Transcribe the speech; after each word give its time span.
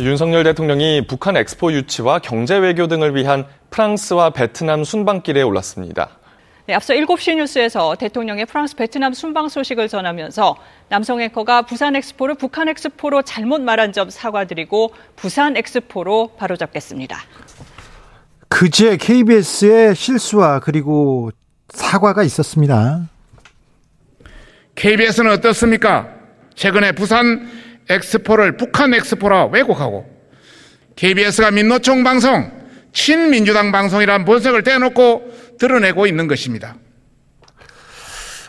윤석열 0.00 0.44
대통령이 0.44 1.06
북한 1.06 1.36
엑스포 1.36 1.72
유치와 1.72 2.20
경제 2.20 2.56
외교 2.56 2.86
등을 2.86 3.14
위한 3.14 3.46
프랑스와 3.68 4.30
베트남 4.30 4.82
순방길에 4.82 5.42
올랐습니다. 5.42 6.08
네, 6.66 6.74
앞서 6.74 6.94
7시 6.94 7.36
뉴스에서 7.36 7.96
대통령의 7.96 8.46
프랑스 8.46 8.76
베트남 8.76 9.12
순방 9.12 9.48
소식을 9.48 9.88
전하면서 9.88 10.56
남성 10.88 11.20
앵커가 11.20 11.62
부산 11.62 11.96
엑스포를 11.96 12.36
북한 12.36 12.68
엑스포로 12.68 13.22
잘못 13.22 13.60
말한 13.60 13.92
점 13.92 14.08
사과드리고 14.08 14.94
부산 15.16 15.56
엑스포로 15.56 16.32
바로잡겠습니다. 16.38 17.18
그제 18.48 18.96
KBS의 18.96 19.94
실수와 19.94 20.60
그리고 20.60 21.30
사과가 21.68 22.22
있었습니다. 22.22 23.08
KBS는 24.76 25.30
어떻습니까? 25.32 26.08
최근에 26.54 26.92
부산 26.92 27.48
엑스포를 27.90 28.56
북한 28.56 28.94
엑스포라 28.94 29.46
왜곡하고 29.46 30.06
KBS가 30.96 31.50
민노총 31.50 32.04
방송, 32.04 32.50
친민주당 32.92 33.72
방송이란 33.72 34.24
본색을 34.24 34.62
떼놓고 34.62 35.56
드러내고 35.58 36.06
있는 36.06 36.26
것입니다. 36.26 36.76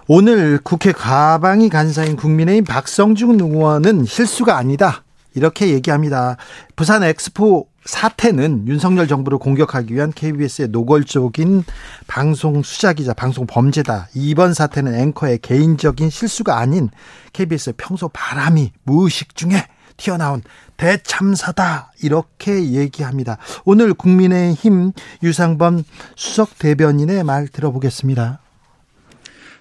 오늘 0.08 0.60
국회 0.62 0.92
가방이 0.92 1.70
간사인 1.70 2.18
국민의힘 2.18 2.66
박성중 2.66 3.40
의원은 3.40 4.06
실수가 4.06 4.58
아니다. 4.58 5.04
이렇게 5.34 5.70
얘기합니다. 5.70 6.38
부산 6.76 7.04
엑스포 7.04 7.68
사태는 7.86 8.68
윤석열 8.68 9.08
정부를 9.08 9.40
공격하기 9.40 9.94
위한 9.94 10.12
KBS의 10.12 10.68
노골적인 10.70 11.64
방송 12.08 12.62
수작이자 12.62 13.14
방송 13.14 13.48
범죄다. 13.48 14.10
이번 14.14 14.54
사태는 14.54 14.94
앵커의 14.94 15.40
개인적인 15.40 16.10
실수가 16.10 16.58
아닌 16.58 16.90
KBS의 17.34 17.74
평소 17.78 18.08
바람이 18.10 18.72
무의식 18.84 19.36
중에 19.36 19.66
튀어나온 19.98 20.42
대참사다. 20.78 21.94
이렇게 22.04 22.72
얘기합니다. 22.72 23.38
오늘 23.66 23.94
국민의힘 23.94 24.94
유상범 25.24 25.84
수석 26.16 26.58
대변인의 26.60 27.24
말 27.24 27.48
들어보겠습니다. 27.48 28.40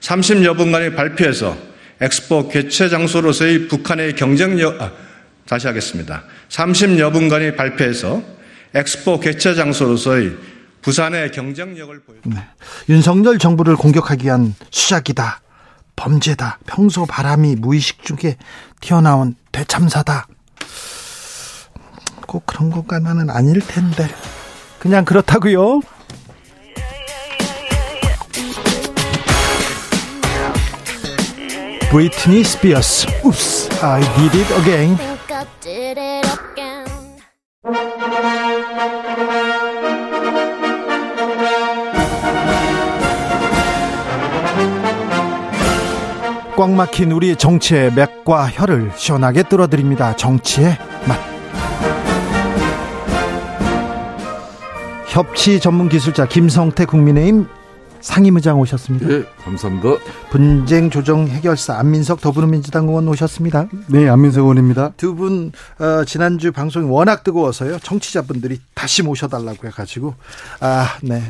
30여 0.00 0.56
분간의 0.56 0.94
발표에서 0.94 1.56
엑스포 2.00 2.48
개최 2.48 2.88
장소로서의 2.88 3.68
북한의 3.68 4.14
경쟁력, 4.14 4.80
아, 4.80 4.92
다시 5.50 5.66
하겠습니다. 5.66 6.22
30여 6.48 7.12
분간의 7.12 7.56
발표에서 7.56 8.22
엑스포 8.72 9.18
개최 9.18 9.56
장소로서의 9.56 10.36
부산의 10.80 11.32
경쟁력을 11.32 11.98
보였습니다. 12.04 12.40
네. 12.40 12.48
윤석열 12.88 13.36
정부를 13.40 13.74
공격하기 13.74 14.26
위한 14.26 14.54
수작이다. 14.70 15.40
범죄다. 15.96 16.60
평소 16.68 17.04
바람이 17.04 17.56
무의식 17.56 18.04
중에 18.04 18.36
튀어나온 18.80 19.34
대참사다. 19.50 20.28
꼭 22.28 22.46
그런 22.46 22.70
것과는 22.70 23.28
아닐 23.28 23.58
텐데. 23.60 24.08
그냥 24.78 25.04
그렇다고요. 25.04 25.80
브리트니 31.90 32.44
스피어스. 32.44 33.08
Oops, 33.24 33.84
I 33.84 34.00
did 34.14 34.38
it 34.38 34.54
again. 34.60 35.09
꽉 46.56 46.70
막힌 46.72 47.12
우리 47.12 47.36
정치의 47.36 47.94
맥과 47.94 48.48
혀를 48.50 48.92
시원하게 48.94 49.44
뚫어드립니다. 49.44 50.14
정치의 50.14 50.76
맛. 51.08 51.18
협치 55.06 55.58
전문 55.58 55.88
기술자 55.88 56.26
김성태 56.26 56.84
국민의힘 56.84 57.48
상임의장 58.00 58.58
오셨습니다. 58.60 59.06
네, 59.06 59.24
감사합니다. 59.42 59.88
분쟁 60.30 60.90
조정 60.90 61.28
해결사 61.28 61.78
안민석 61.78 62.20
더불어민주당 62.20 62.88
의원 62.88 63.08
오셨습니다. 63.08 63.68
네, 63.88 64.08
안민석 64.08 64.42
의원입니다. 64.42 64.92
두분 64.96 65.52
어, 65.78 66.04
지난주 66.04 66.52
방송이 66.52 66.88
워낙 66.88 67.24
뜨거워서요. 67.24 67.78
청취자분들이 67.80 68.60
다시 68.74 69.02
모셔달라고 69.02 69.66
해가지고 69.66 70.14
아 70.60 70.96
네. 71.02 71.22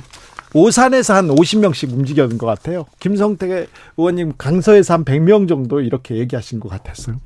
오산에서 0.52 1.14
한 1.14 1.28
50명씩 1.28 1.92
움직였는 1.92 2.38
것 2.38 2.46
같아요. 2.46 2.86
김성태 2.98 3.66
의원님 3.96 4.32
강서에서 4.36 4.94
한 4.94 5.04
100명 5.04 5.48
정도 5.48 5.80
이렇게 5.80 6.16
얘기하신 6.16 6.60
것 6.60 6.68
같았어요. 6.68 7.20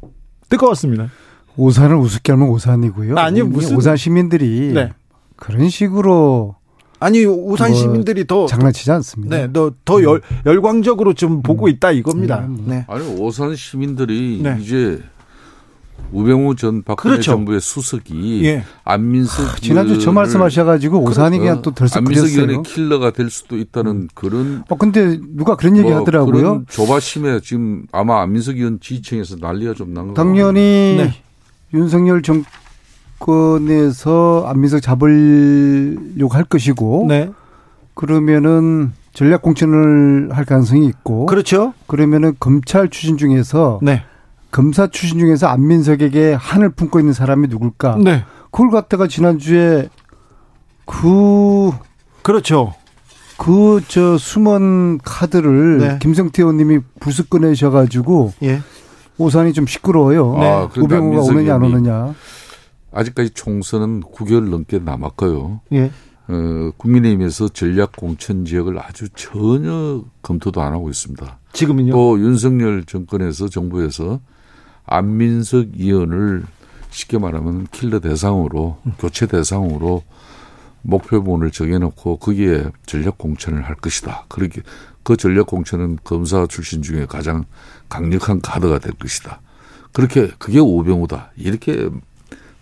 뜨거웠습니다. 0.49 1.11
오산을 1.57 1.97
우습게 1.97 2.33
하면 2.33 2.49
오산이고요. 2.49 3.17
아니 3.17 3.43
무슨 3.43 3.77
오산 3.77 3.97
시민들이 3.97 4.73
네. 4.75 4.91
그런 5.37 5.69
식으로 5.69 6.57
아니 7.01 7.25
오산 7.25 7.71
뭐 7.71 7.79
시민들이 7.79 8.27
더 8.27 8.47
장난치지 8.47 8.91
않습니다. 8.93 9.37
네, 9.37 9.49
더 9.85 10.03
열, 10.03 10.21
열광적으로 10.47 11.15
좀 11.15 11.43
보고 11.43 11.69
있다 11.69 11.91
이겁니다. 11.91 12.49
네. 12.67 12.85
아니 12.89 13.07
오산 13.19 13.57
시민들이 13.57 14.41
네. 14.43 14.57
이제 14.61 15.01
우병우 16.13 16.55
전 16.57 16.83
박근혜 16.83 17.15
그렇죠. 17.15 17.33
정부의 17.33 17.61
수석이 17.61 18.45
예. 18.45 18.65
안민석 18.85 19.61
지난주 19.61 19.99
저 19.99 20.13
말씀하셔가지고 20.13 21.01
오산이 21.03 21.39
그냥 21.39 21.63
또 21.63 21.73
안민석 21.95 22.29
의원의 22.29 22.57
들썩거렸어요. 22.59 22.63
킬러가 22.63 23.11
될 23.11 23.31
수도 23.31 23.57
있다는 23.57 24.09
그런 24.15 24.65
어 24.69 24.77
근데 24.77 25.19
누가 25.35 25.57
그런 25.57 25.77
얘기 25.77 25.89
뭐 25.91 26.01
하더라고요. 26.01 26.33
그런 26.33 26.67
조바심에 26.69 27.41
지금 27.41 27.87
아마 27.91 28.23
안민석 28.23 28.57
의원 28.57 28.79
지지층에서 28.81 29.37
난리가 29.41 29.75
좀 29.75 29.95
난 29.95 30.09
거. 30.09 30.15
당연히 30.15 30.61
네. 30.99 31.15
윤석열 31.73 32.23
정 32.23 32.45
권에서 33.19 34.45
안민석 34.47 34.81
잡으려고 34.81 36.35
할 36.35 36.45
것이고 36.45 37.07
네. 37.09 37.31
그러면은 37.95 38.93
전략 39.13 39.43
공천을 39.43 40.31
할 40.33 40.45
가능성이 40.45 40.87
있고 40.87 41.27
그렇죠. 41.27 41.73
그러면은 41.87 42.35
검찰 42.41 42.89
출신 42.89 43.17
중에서 43.17 43.79
네. 43.83 44.03
검사 44.51 44.87
출신 44.87 45.19
중에서 45.19 45.49
안민석에게 45.49 46.35
한을 46.35 46.71
품고 46.71 47.01
있는 47.01 47.13
사람이 47.13 47.49
누굴까? 47.49 47.99
네. 48.03 48.25
그걸 48.51 48.71
갖다가 48.71 49.09
지난주에 49.09 49.89
그, 50.85 51.73
그렇죠. 52.23 52.75
그, 53.37 53.81
저, 53.89 54.17
숨은 54.17 54.99
카드를 54.99 55.79
네. 55.79 55.99
김성태 56.01 56.43
의원님이 56.43 56.81
부스 57.01 57.29
꺼내셔 57.29 57.71
가지고 57.71 58.33
예. 58.43 58.61
오산이 59.19 59.53
좀 59.55 59.67
시끄러워요. 59.67 60.37
아, 60.37 60.69
그런데 60.73 60.97
우병우가 60.97 61.17
안민석 61.17 61.31
오느냐 61.33 61.55
안 61.55 61.63
오느냐. 61.63 62.15
아직까지 62.95 63.31
총선은 63.31 64.03
9개월 64.03 64.49
넘게 64.49 64.79
남았고요. 64.79 65.61
예. 65.73 65.91
어, 66.29 66.71
국민의힘에서 66.79 67.49
전략 67.49 67.93
공천 67.93 68.45
지역을 68.45 68.79
아주 68.79 69.09
전혀 69.11 70.03
검토도 70.23 70.63
안 70.63 70.73
하고 70.73 70.89
있습니다. 70.89 71.39
지금은요. 71.53 71.93
또 71.93 72.19
윤석열 72.19 72.85
정권에서 72.85 73.49
정부에서 73.49 74.21
안민석 74.87 75.67
의원을 75.77 76.45
쉽게 76.91 77.19
말하면 77.19 77.67
킬러 77.73 78.01
대상으로 78.01 78.79
교체 78.99 79.27
대상으로 79.27 80.03
목표본을 80.83 81.51
정해놓고 81.51 82.19
거기에 82.19 82.71
전략 82.87 83.19
공천을 83.19 83.63
할 83.63 83.75
것이다. 83.75 84.27
그렇게 84.29 84.63
그 85.03 85.17
전략 85.17 85.47
공천은 85.47 85.99
검사 86.05 86.47
출신 86.47 86.83
중에 86.83 87.07
가장 87.07 87.45
강력한 87.89 88.41
카드가 88.41 88.79
될 88.79 88.93
것이다. 88.93 89.41
그렇게 89.93 90.31
그게 90.39 90.59
오병우다. 90.59 91.33
이렇게 91.37 91.89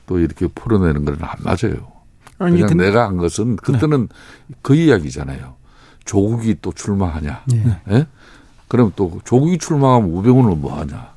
또 0.06 0.19
이렇게 0.19 0.46
풀어내는 0.49 1.04
건 1.04 1.16
안 1.22 1.37
맞아요. 1.43 1.93
아니, 2.38 2.56
그냥 2.56 2.69
근데- 2.69 2.87
내가 2.87 3.06
한 3.06 3.16
것은 3.19 3.56
그때는 3.56 4.08
그 4.62 4.75
이야기잖아요. 4.75 5.54
조국이 6.04 6.56
또 6.60 6.72
출마하냐. 6.72 7.44
예. 7.52 7.81
예? 7.90 8.06
그럼 8.69 8.93
또 8.96 9.20
조국이 9.25 9.58
출마하면 9.58 10.10
우병우는 10.10 10.60
뭐 10.60 10.78
하냐. 10.81 11.12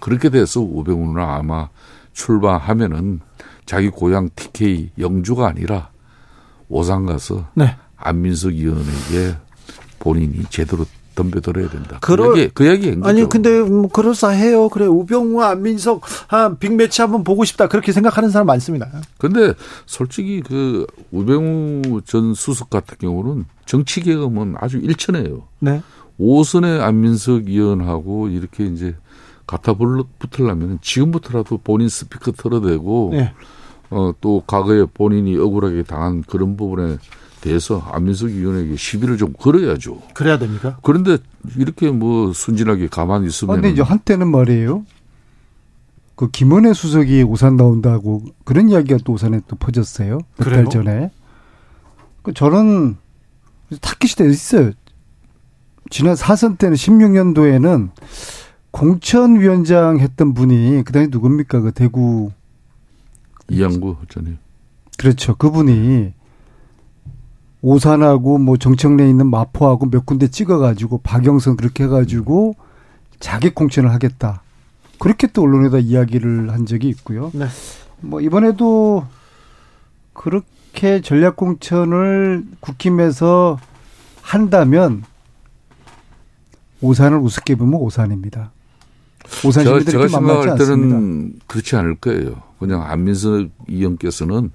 그렇게 0.00 0.30
돼서 0.30 0.60
우병우는 0.60 1.22
아마 1.22 1.68
출마하면은 2.12 3.20
자기 3.66 3.88
고향 3.90 4.28
TK 4.34 4.90
영주가 4.98 5.48
아니라 5.48 5.90
오산 6.68 7.06
가서 7.06 7.46
네. 7.54 7.76
안민석 7.96 8.52
의원에게 8.52 9.36
본인이 10.00 10.44
제대로 10.50 10.84
덤벼들어야 11.14 11.68
된다. 11.68 11.98
그러- 12.00 12.32
그 12.32 12.38
얘기, 12.40 12.52
그 12.54 12.64
거죠. 13.00 13.08
아니 13.08 13.28
근데 13.28 13.60
뭐 13.62 13.88
그럴싸해요. 13.88 14.68
그래 14.68 14.86
우병우와 14.86 15.50
안민석 15.50 16.02
한 16.28 16.58
빅매치 16.58 17.00
한번 17.02 17.24
보고 17.24 17.44
싶다 17.44 17.68
그렇게 17.68 17.92
생각하는 17.92 18.30
사람 18.30 18.46
많습니다. 18.46 18.88
근데 19.18 19.54
솔직히 19.86 20.42
그 20.42 20.86
우병우 21.10 22.02
전 22.04 22.34
수석 22.34 22.70
같은 22.70 22.96
경우는 22.98 23.44
정치 23.66 24.00
개혁은 24.00 24.54
아주 24.58 24.78
일천해요. 24.78 25.42
네. 25.60 25.82
오선의 26.18 26.80
안민석 26.82 27.48
의원하고 27.48 28.28
이렇게 28.28 28.64
이제 28.66 28.94
갖다 29.46 29.74
붙으려면 30.18 30.78
지금부터라도 30.80 31.58
본인 31.58 31.88
스피커 31.88 32.32
털어대고 32.32 33.10
네. 33.12 33.32
어, 33.90 34.12
또 34.20 34.42
과거에 34.46 34.84
본인이 34.92 35.36
억울하게 35.36 35.82
당한 35.82 36.22
그런 36.22 36.56
부분에 36.56 36.96
대해서 37.44 37.78
안민석 37.92 38.30
의원에게 38.30 38.74
시비를 38.76 39.18
좀 39.18 39.34
걸어야죠. 39.34 40.00
그래야 40.14 40.38
됩니까? 40.38 40.78
그런데 40.82 41.18
이렇게 41.58 41.90
뭐 41.90 42.32
순진하게 42.32 42.88
가만히 42.88 43.26
있으면 43.26 43.56
그런데 43.56 43.70
이제 43.70 43.82
한때는 43.82 44.28
말이에요. 44.28 44.86
그 46.16 46.30
김은혜 46.30 46.72
수석이 46.72 47.22
오산 47.22 47.58
나온다고 47.58 48.24
그런 48.44 48.70
이야기가 48.70 49.00
또 49.04 49.12
오산에 49.12 49.42
또 49.46 49.56
퍼졌어요. 49.56 50.20
몇? 50.38 50.44
달 50.44 50.64
전에. 50.70 51.10
그 52.22 52.32
저는 52.32 52.96
타깃이 53.82 54.30
있어요. 54.30 54.70
지난 55.90 56.16
사선 56.16 56.56
때는 56.56 56.76
16년도에는 56.76 57.90
공천위원장 58.70 59.98
했던 60.00 60.32
분이 60.32 60.82
그다음에 60.84 61.08
누굽니까 61.10 61.60
그 61.60 61.72
대구 61.72 62.30
이양구 63.50 63.96
전에 64.08 64.38
그렇죠. 64.96 65.36
그분이 65.36 66.14
오산하고 67.64 68.36
뭐 68.36 68.58
정청래에 68.58 69.08
있는 69.08 69.26
마포하고 69.28 69.86
몇 69.86 70.04
군데 70.04 70.28
찍어가지고 70.28 70.98
박영선 70.98 71.56
그렇게 71.56 71.84
해가지고 71.84 72.56
자기 73.20 73.48
공천을 73.48 73.90
하겠다. 73.90 74.42
그렇게 74.98 75.26
또 75.28 75.42
언론에다 75.42 75.78
이야기를 75.78 76.52
한 76.52 76.66
적이 76.66 76.90
있고요. 76.90 77.30
네. 77.32 77.46
뭐 78.02 78.20
이번에도 78.20 79.06
그렇게 80.12 81.00
전략 81.00 81.36
공천을 81.36 82.44
국힘에서 82.60 83.58
한다면 84.20 85.02
오산을 86.82 87.16
우습게 87.16 87.54
보면 87.54 87.80
오산입니다. 87.80 88.50
오산 89.42 89.64
제가, 89.64 89.80
시민들이 89.80 89.90
제가 89.90 90.06
그렇게 90.06 90.16
만만치 90.16 90.42
생각할 90.42 90.50
않습니다. 90.50 90.96
때는 90.98 91.40
그렇지 91.46 91.76
않을 91.76 91.94
거예요. 91.94 92.42
그냥 92.58 92.82
안민석 92.82 93.48
의원께서는 93.68 94.50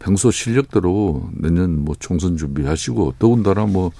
평소 0.00 0.32
실력대로 0.32 1.30
내년 1.32 1.84
뭐 1.84 1.94
총선 2.00 2.36
준비하시고 2.36 3.14
더군다나 3.20 3.66
뭐 3.66 3.92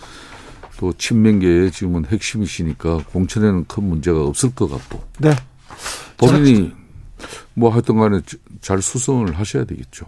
또 0.81 0.94
친명계의 0.94 1.70
지금은 1.70 2.06
핵심이시니까 2.06 3.00
공천에는 3.12 3.67
큰 3.67 3.85
문제가 3.85 4.25
없을 4.25 4.50
것 4.55 4.67
같고 4.70 5.02
네. 5.19 5.31
본인이 6.17 6.73
뭐 7.52 7.69
하여튼 7.70 7.99
간에 7.99 8.20
잘 8.62 8.81
수성을 8.81 9.31
하셔야 9.38 9.64
되겠죠. 9.64 10.06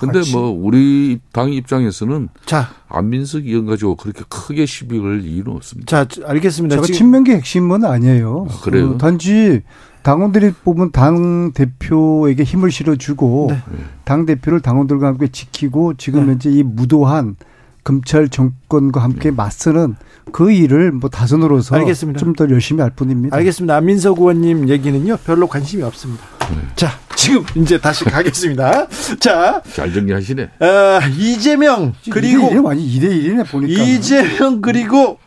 근데. 0.00 0.20
뭐 0.32 0.48
우리 0.50 1.20
당 1.32 1.52
입장에서는 1.52 2.30
자, 2.46 2.70
안민석 2.88 3.44
의원 3.44 3.66
가지고 3.66 3.94
그렇게 3.94 4.24
크게 4.28 4.64
시비 4.64 4.98
걸 4.98 5.22
이유는 5.22 5.52
없습니다. 5.52 6.08
자 6.08 6.22
알겠습니다. 6.24 6.76
제가 6.76 6.86
친명계 6.86 7.36
핵심은 7.36 7.84
아니에요. 7.84 8.46
아, 8.50 8.60
그래요? 8.62 8.92
어, 8.92 8.98
단지 8.98 9.62
당원들이 10.06 10.52
뽑은 10.62 10.92
당 10.92 11.50
대표에게 11.52 12.44
힘을 12.44 12.70
실어주고 12.70 13.48
네. 13.50 13.58
당 14.04 14.24
대표를 14.24 14.60
당원들과 14.60 15.08
함께 15.08 15.26
지키고 15.26 15.94
지금 15.94 16.26
네. 16.26 16.30
현재 16.30 16.48
이 16.48 16.62
무도한 16.62 17.34
검찰 17.82 18.28
정권과 18.28 19.02
함께 19.02 19.32
맞서는 19.32 19.96
그 20.30 20.52
일을 20.52 20.92
뭐 20.92 21.10
다선으로서. 21.10 21.74
좀 22.14 22.34
더 22.36 22.48
열심히 22.50 22.82
할 22.82 22.90
뿐입니다. 22.90 23.36
알겠습니다. 23.36 23.74
안민석 23.74 24.20
의원님 24.20 24.68
얘기는요 24.68 25.16
별로 25.24 25.48
관심이 25.48 25.82
없습니다. 25.82 26.22
네. 26.50 26.56
자 26.76 26.90
지금 27.16 27.44
이제 27.56 27.80
다시 27.80 28.04
가겠습니다. 28.04 28.86
자잘 29.18 29.92
정리하시네. 29.92 30.42
어, 30.60 31.00
이재명 31.18 31.94
그리고 32.12 32.46
이게 32.46 32.58
완전 32.58 32.86
2대 32.86 33.10
1이네 33.10 33.50
보니까. 33.50 33.82
이재명 33.82 34.60
그리고 34.60 35.18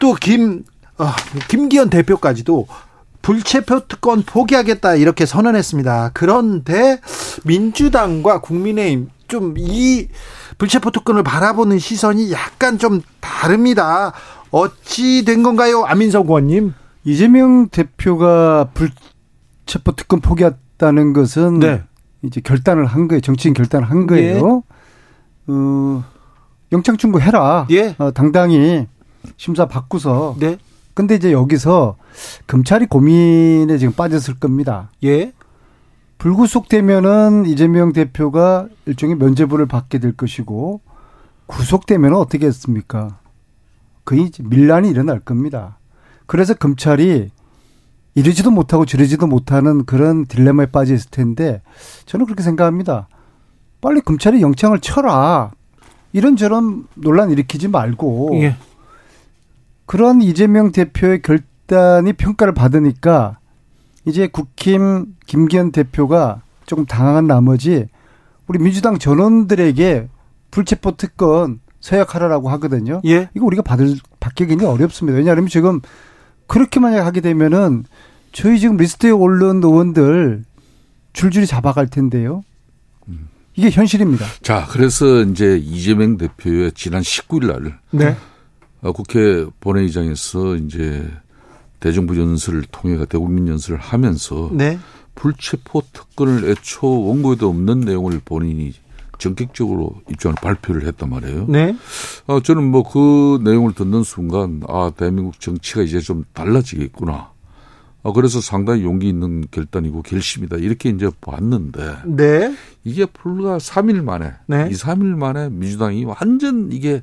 또김 0.00 0.64
어, 0.98 1.12
김기현 1.46 1.90
대표까지도 1.90 2.66
불체표 3.28 3.80
특권 3.88 4.22
포기하겠다 4.22 4.94
이렇게 4.94 5.26
선언했습니다. 5.26 6.12
그런데 6.14 6.98
민주당과 7.44 8.40
국민의힘 8.40 9.10
좀 9.28 9.54
이 9.58 10.08
불체포 10.56 10.90
특권을 10.90 11.24
바라보는 11.24 11.78
시선이 11.78 12.32
약간 12.32 12.78
좀 12.78 13.02
다릅니다. 13.20 14.14
어찌 14.50 15.26
된 15.26 15.42
건가요, 15.42 15.84
안민석 15.84 16.24
의원님? 16.28 16.72
이재명 17.04 17.68
대표가 17.68 18.70
불체포 18.72 19.92
특권 19.92 20.20
포기했다는 20.22 21.12
것은 21.12 21.58
네. 21.58 21.82
이제 22.22 22.40
결단을 22.40 22.86
한 22.86 23.08
거예요. 23.08 23.20
정치인 23.20 23.52
결단을 23.52 23.90
한 23.90 24.06
거예요. 24.06 24.62
어, 25.48 26.04
영장 26.72 26.96
충고해라. 26.96 27.66
예. 27.72 27.94
어, 27.98 28.10
당당히 28.10 28.86
심사 29.36 29.66
받고서. 29.66 30.36
네, 30.40 30.56
근데 30.98 31.14
이제 31.14 31.30
여기서 31.30 31.94
검찰이 32.48 32.86
고민에 32.86 33.78
지금 33.78 33.92
빠졌을 33.92 34.40
겁니다. 34.40 34.90
예, 35.04 35.32
불구속되면은 36.18 37.46
이재명 37.46 37.92
대표가 37.92 38.66
일종의 38.84 39.14
면죄부를 39.14 39.66
받게 39.66 40.00
될 40.00 40.10
것이고 40.16 40.80
구속되면 41.46 42.14
어떻게 42.14 42.46
했습니까? 42.46 43.20
거의 44.04 44.32
밀란이 44.42 44.90
일어날 44.90 45.20
겁니다. 45.20 45.78
그래서 46.26 46.52
검찰이 46.52 47.30
이러지도 48.16 48.50
못하고 48.50 48.84
저러지도 48.84 49.28
못하는 49.28 49.84
그런 49.84 50.26
딜레마에 50.26 50.66
빠져 50.66 50.94
있을 50.94 51.12
텐데 51.12 51.62
저는 52.06 52.26
그렇게 52.26 52.42
생각합니다. 52.42 53.06
빨리 53.80 54.00
검찰이 54.00 54.42
영장을 54.42 54.76
쳐라. 54.80 55.52
이런저런 56.12 56.88
논란 56.96 57.30
일으키지 57.30 57.68
말고 57.68 58.30
예, 58.42 58.56
그런 59.88 60.20
이재명 60.20 60.70
대표의 60.70 61.22
결단이 61.22 62.12
평가를 62.12 62.52
받으니까 62.52 63.38
이제 64.04 64.26
국힘 64.26 65.14
김기현 65.26 65.72
대표가 65.72 66.42
조금 66.66 66.84
당황한 66.84 67.26
나머지 67.26 67.86
우리 68.46 68.58
민주당 68.58 68.98
전원들에게 68.98 70.08
불체포 70.50 70.98
특권 70.98 71.60
서약하라라고 71.80 72.50
하거든요. 72.50 73.00
예. 73.06 73.30
이거 73.34 73.46
우리가 73.46 73.62
받을 73.62 73.96
받기 74.20 74.46
굉장히 74.46 74.70
어렵습니다. 74.70 75.16
왜냐하면 75.16 75.46
지금 75.46 75.80
그렇게 76.46 76.80
만약 76.80 77.06
하게 77.06 77.22
되면은 77.22 77.84
저희 78.32 78.58
지금 78.58 78.76
리스트에 78.76 79.10
오른 79.10 79.62
의원들 79.64 80.44
줄줄이 81.14 81.46
잡아갈 81.46 81.88
텐데요. 81.88 82.42
이게 83.56 83.70
현실입니다. 83.70 84.26
자, 84.42 84.66
그래서 84.68 85.22
이제 85.22 85.56
이재명 85.56 86.18
대표의 86.18 86.72
지난 86.72 87.00
19일 87.00 87.46
날 87.46 87.78
네, 87.90 88.08
어, 88.08 88.16
국회 88.82 89.46
본회의장에서 89.60 90.56
이제 90.56 91.08
대정부 91.80 92.18
연설을 92.18 92.62
통해 92.70 93.04
대국민 93.08 93.48
연설을 93.48 93.78
하면서 93.78 94.50
네, 94.52 94.78
불체포 95.14 95.82
특권을 95.92 96.48
애초 96.50 96.86
원고에도 97.06 97.48
없는 97.48 97.80
내용을 97.80 98.20
본인이 98.24 98.72
전격적으로 99.18 100.00
입장을 100.10 100.36
발표를 100.40 100.86
했단 100.86 101.10
말이에요. 101.10 101.46
네, 101.48 101.76
어, 102.26 102.40
저는 102.40 102.64
뭐 102.70 102.84
그 102.84 103.40
내용을 103.42 103.74
듣는 103.74 104.02
순간 104.04 104.62
아 104.68 104.92
대한민국 104.96 105.40
정치가 105.40 105.82
이제 105.82 105.98
좀 106.00 106.24
달라지겠구나. 106.32 107.32
아, 108.04 108.12
그래서 108.12 108.40
상당히 108.40 108.84
용기 108.84 109.08
있는 109.08 109.44
결단이고 109.50 110.02
결심이다 110.02 110.56
이렇게 110.58 110.88
이제 110.88 111.10
봤는데 111.20 111.96
네, 112.06 112.54
이게 112.84 113.06
불과 113.06 113.58
3일 113.58 114.02
만에 114.02 114.32
네. 114.46 114.68
이 114.70 114.74
3일 114.74 115.16
만에 115.16 115.48
민주당이 115.50 116.04
완전 116.04 116.70
이게 116.70 117.02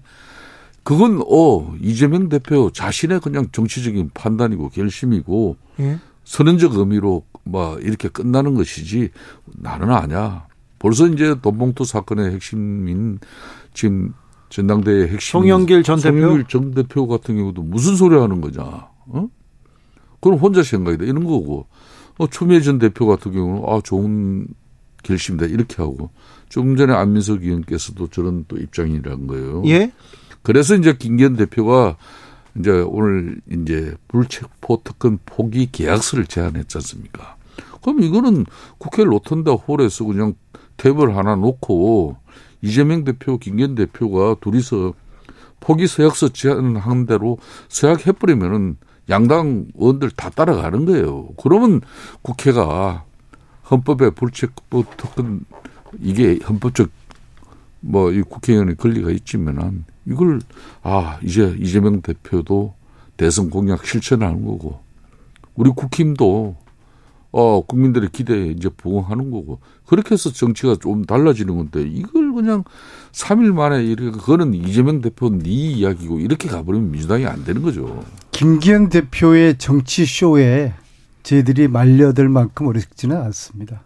그건 0.86 1.20
어 1.28 1.76
이재명 1.82 2.30
대표 2.30 2.70
자신의 2.70 3.20
그냥 3.20 3.48
정치적인 3.52 4.12
판단이고 4.14 4.70
결심이고 4.70 5.58
예. 5.80 5.98
선언적 6.24 6.76
의미로 6.76 7.26
뭐 7.44 7.80
이렇게 7.80 8.08
끝나는 8.08 8.54
것이지 8.54 9.10
나는 9.48 9.90
아냐. 9.90 10.46
벌써 10.78 11.08
이제 11.08 11.36
돈봉투 11.42 11.86
사건의 11.86 12.34
핵심인 12.34 13.18
지금 13.74 14.14
전당대회 14.50 15.08
핵심 15.08 15.40
송영길 15.40 15.82
전 15.82 16.00
대표? 16.00 16.18
송영길 16.18 16.46
전 16.48 16.72
대표 16.76 17.08
같은 17.08 17.36
경우도 17.36 17.64
무슨 17.64 17.96
소리 17.96 18.16
하는 18.16 18.40
거냐. 18.40 18.62
어? 19.08 19.28
그건 20.22 20.38
혼자 20.38 20.62
생각이다 20.62 21.04
이런 21.04 21.24
거고. 21.24 21.66
어, 22.20 22.28
추미애 22.28 22.62
전 22.62 22.78
대표 22.78 23.08
같은 23.08 23.32
경우는 23.32 23.64
아 23.68 23.82
좋은 23.84 24.48
결심이다 25.02 25.48
이렇게 25.48 25.78
하고 25.78 26.12
좀 26.50 26.76
전에 26.78 26.94
안민석 26.94 27.44
의원께서도 27.44 28.08
저런 28.10 28.46
또 28.48 28.58
입장이라는 28.58 29.28
거예요. 29.28 29.64
예, 29.66 29.92
그래서 30.46 30.76
이제 30.76 30.94
김기현 30.96 31.38
대표가 31.38 31.98
이제 32.60 32.70
오늘 32.70 33.42
이제 33.52 33.96
불체포 34.08 34.82
특권 34.84 35.18
포기 35.26 35.72
계약서를 35.72 36.28
제안했지 36.28 36.78
않습니까? 36.78 37.36
그럼 37.82 38.04
이거는 38.04 38.46
국회 38.78 39.04
로턴다 39.04 39.54
홀에서 39.54 40.06
그냥 40.06 40.36
탭을 40.78 41.14
하나 41.14 41.36
놓고 41.36 42.18
이재명 42.62 43.04
대표, 43.04 43.40
김기현 43.40 43.74
대표가 43.74 44.36
둘이서 44.40 44.94
포기 45.60 45.88
서약서 45.88 46.30
제안한 46.30 47.08
대로 47.08 47.40
서약해버리면은 47.70 48.78
양당 49.10 49.66
의원들 49.74 50.12
다 50.12 50.30
따라가는 50.30 50.86
거예요. 50.86 51.30
그러면 51.42 51.82
국회가 52.22 53.04
헌법에 53.72 54.12
불체포 54.12 54.86
특권 54.96 55.44
이게 56.00 56.38
헌법적 56.48 56.90
뭐 57.86 58.12
이 58.12 58.22
국회의원의 58.22 58.76
권리가 58.76 59.12
있지만은 59.12 59.86
이걸 60.08 60.42
아 60.82 61.20
이제 61.24 61.56
이재명 61.60 62.02
대표도 62.02 62.74
대선 63.18 63.50
공약 63.50 63.86
실천하는 63.86 64.46
거고 64.46 64.80
우리 65.56 65.70
국힘도 65.70 66.56
어 67.32 67.62
국민들의 67.62 68.10
기대에 68.12 68.48
이제 68.48 68.70
부응하는 68.70 69.30
거고 69.30 69.60
그렇게 69.86 70.14
해서 70.14 70.32
정치가 70.32 70.76
좀 70.76 71.04
달라지는 71.06 71.58
건데 71.58 71.82
이걸 71.82 72.34
그냥 72.34 72.64
3일 73.12 73.54
만에 73.54 73.84
이렇게 73.84 74.12
그거는 74.12 74.54
이재명 74.54 75.02
대표 75.02 75.30
네 75.30 75.50
이야기고 75.50 76.20
이렇게 76.20 76.48
가버리면 76.48 76.92
민주당이 76.92 77.26
안 77.26 77.44
되는 77.44 77.62
거죠. 77.62 78.04
김기현 78.32 78.90
대표의 78.90 79.58
정치 79.58 80.06
쇼에 80.06 80.74
저희들이 81.24 81.68
말려들 81.68 82.30
만큼 82.30 82.68
어렵지는 82.68 83.18
않습니다. 83.18 83.82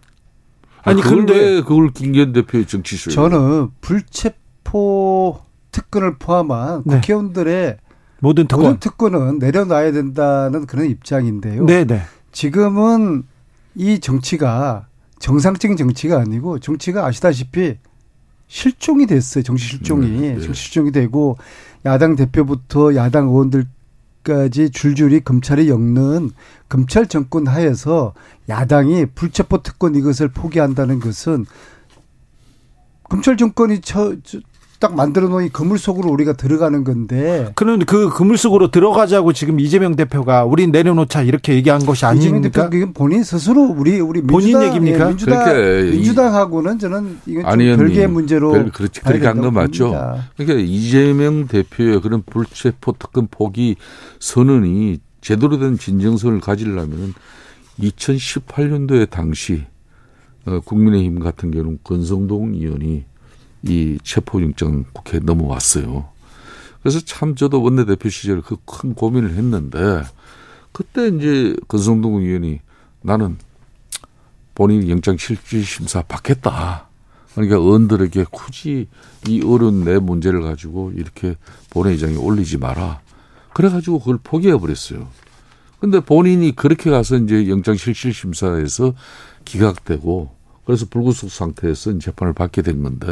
아니 0.82 1.02
그런데 1.02 1.34
왜 1.34 1.60
그걸 1.62 1.90
김기현 1.90 2.32
대표의 2.32 2.66
정치 2.66 2.96
쇼? 2.96 3.10
저는 3.10 3.68
불체포 3.80 5.40
특권을 5.72 6.16
포함한 6.18 6.82
네. 6.86 6.96
국회의원들의 6.96 7.76
모든 8.20 8.46
특권. 8.46 8.64
모든 8.64 8.80
특권은 8.80 9.38
내려놔야 9.38 9.92
된다는 9.92 10.66
그런 10.66 10.86
입장인데요. 10.86 11.64
네, 11.64 11.84
네. 11.84 12.02
지금은 12.32 13.24
이 13.74 13.98
정치가 14.00 14.86
정상적인 15.18 15.76
정치가 15.76 16.18
아니고 16.18 16.58
정치가 16.58 17.06
아시다시피 17.06 17.76
실종이 18.48 19.06
됐어요. 19.06 19.42
정치 19.44 19.64
실종이. 19.64 20.08
네, 20.08 20.34
네. 20.34 20.40
정치 20.40 20.62
실종이 20.62 20.92
되고 20.92 21.38
야당 21.86 22.16
대표부터 22.16 22.94
야당 22.94 23.28
의원들 23.28 23.64
까지 24.22 24.70
줄줄이 24.70 25.20
검찰이 25.20 25.68
엮는 25.68 26.30
검찰 26.68 27.06
정권 27.06 27.46
하에서 27.46 28.12
야당이 28.48 29.06
불체포 29.14 29.62
특권 29.62 29.94
이것을 29.94 30.28
포기한다는 30.28 31.00
것은 31.00 31.46
검찰 33.08 33.36
정권이 33.36 33.80
처, 33.80 34.14
딱 34.80 34.96
만들어 34.96 35.28
놓은 35.28 35.50
그물 35.50 35.78
속으로 35.78 36.10
우리가 36.10 36.32
들어가는 36.32 36.84
건데. 36.84 37.52
그런 37.54 37.84
그 37.84 38.08
그물 38.08 38.38
속으로 38.38 38.70
들어가자고 38.70 39.34
지금 39.34 39.60
이재명 39.60 39.94
대표가 39.94 40.44
우리 40.46 40.66
내려놓자 40.66 41.22
이렇게 41.22 41.54
얘기한 41.54 41.84
것이 41.84 42.06
아닙니까? 42.06 42.48
이재명 42.48 42.70
대표 42.70 42.92
본인 42.94 43.22
스스로 43.22 43.62
우리 43.62 44.00
우리 44.00 44.22
민주당, 44.22 44.62
본인 44.62 44.62
얘기입니까? 44.62 45.04
예, 45.04 45.08
민주당 45.10 45.90
민주당하고는 45.90 46.78
저는 46.78 47.18
이건 47.26 47.42
좀 47.42 47.50
아니, 47.52 47.76
별개의 47.76 48.08
문제로 48.08 48.52
별, 48.52 48.70
그렇지 48.70 49.02
그렇게 49.02 49.26
한 49.26 49.40
건 49.40 49.52
맞죠. 49.54 49.90
그러니까 50.36 50.58
이재명 50.66 51.46
대표의 51.46 52.00
그런 52.00 52.22
불체포 52.24 52.92
특권 52.98 53.28
포기 53.30 53.76
선언이 54.18 54.98
제대로 55.20 55.58
된 55.58 55.76
진정성을 55.76 56.40
가지려면 56.40 57.12
2018년도에 57.78 59.10
당시 59.10 59.64
어, 60.46 60.60
국민의힘 60.64 61.18
같은 61.20 61.50
경우는 61.50 61.80
권성동 61.84 62.54
의원이 62.54 63.04
이 63.62 63.98
체포영장 64.02 64.84
국회에 64.92 65.20
넘어왔어요. 65.20 66.08
그래서 66.82 67.00
참 67.00 67.34
저도 67.34 67.62
원내대표 67.62 68.08
시절 68.08 68.40
그 68.40 68.56
큰 68.64 68.94
고민을 68.94 69.34
했는데 69.34 70.02
그때 70.72 71.08
이제 71.08 71.54
권성동 71.68 72.16
의원이 72.22 72.60
나는 73.02 73.36
본인 74.54 74.88
영장 74.88 75.16
실질 75.16 75.64
심사 75.64 76.02
받겠다. 76.02 76.88
그러니까 77.34 77.56
의원들에게 77.56 78.26
굳이 78.30 78.88
이 79.28 79.42
어려운 79.44 79.84
내 79.84 79.98
문제를 79.98 80.42
가지고 80.42 80.92
이렇게 80.94 81.36
본회의장에 81.70 82.16
올리지 82.16 82.58
마라. 82.58 83.00
그래가지고 83.52 84.00
그걸 84.00 84.18
포기해 84.22 84.56
버렸어요. 84.56 85.08
근데 85.80 86.00
본인이 86.00 86.54
그렇게 86.54 86.90
가서 86.90 87.16
이제 87.16 87.48
영장 87.48 87.76
실질 87.76 88.12
심사에서 88.12 88.94
기각되고 89.44 90.30
그래서 90.70 90.86
불구속 90.88 91.30
상태에서 91.30 91.98
재판을 91.98 92.32
받게 92.32 92.62
된 92.62 92.82
건데 92.82 93.06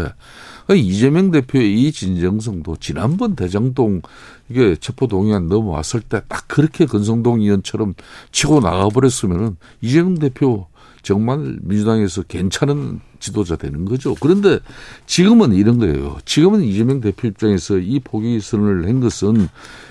그러니까 0.67 0.75
이재명 0.75 1.31
대표의 1.31 1.83
이 1.83 1.91
진정성도 1.91 2.77
지난번 2.77 3.35
대장동 3.35 4.03
이게 4.49 4.77
체포동의안 4.77 5.49
넘어왔을 5.49 6.01
때 6.03 6.19
딱 6.29 6.47
그렇게 6.49 6.87
건성동 6.87 7.41
의원처럼 7.41 7.95
치고 8.33 8.61
나가버렸으면은 8.61 9.57
이재명 9.81 10.19
대표 10.19 10.67
정말 11.03 11.59
민주당에서 11.63 12.23
괜찮은 12.23 13.01
지도자 13.21 13.57
되는 13.57 13.85
거죠. 13.85 14.15
그런데 14.21 14.59
지금은 15.07 15.55
이런 15.55 15.79
거예요. 15.79 16.19
지금은 16.25 16.63
이재명 16.63 17.01
대표 17.01 17.29
입장에서 17.29 17.79
이 17.79 18.01
포기 18.01 18.41
선언을 18.41 18.89
한 18.89 19.01
것은 19.01 19.49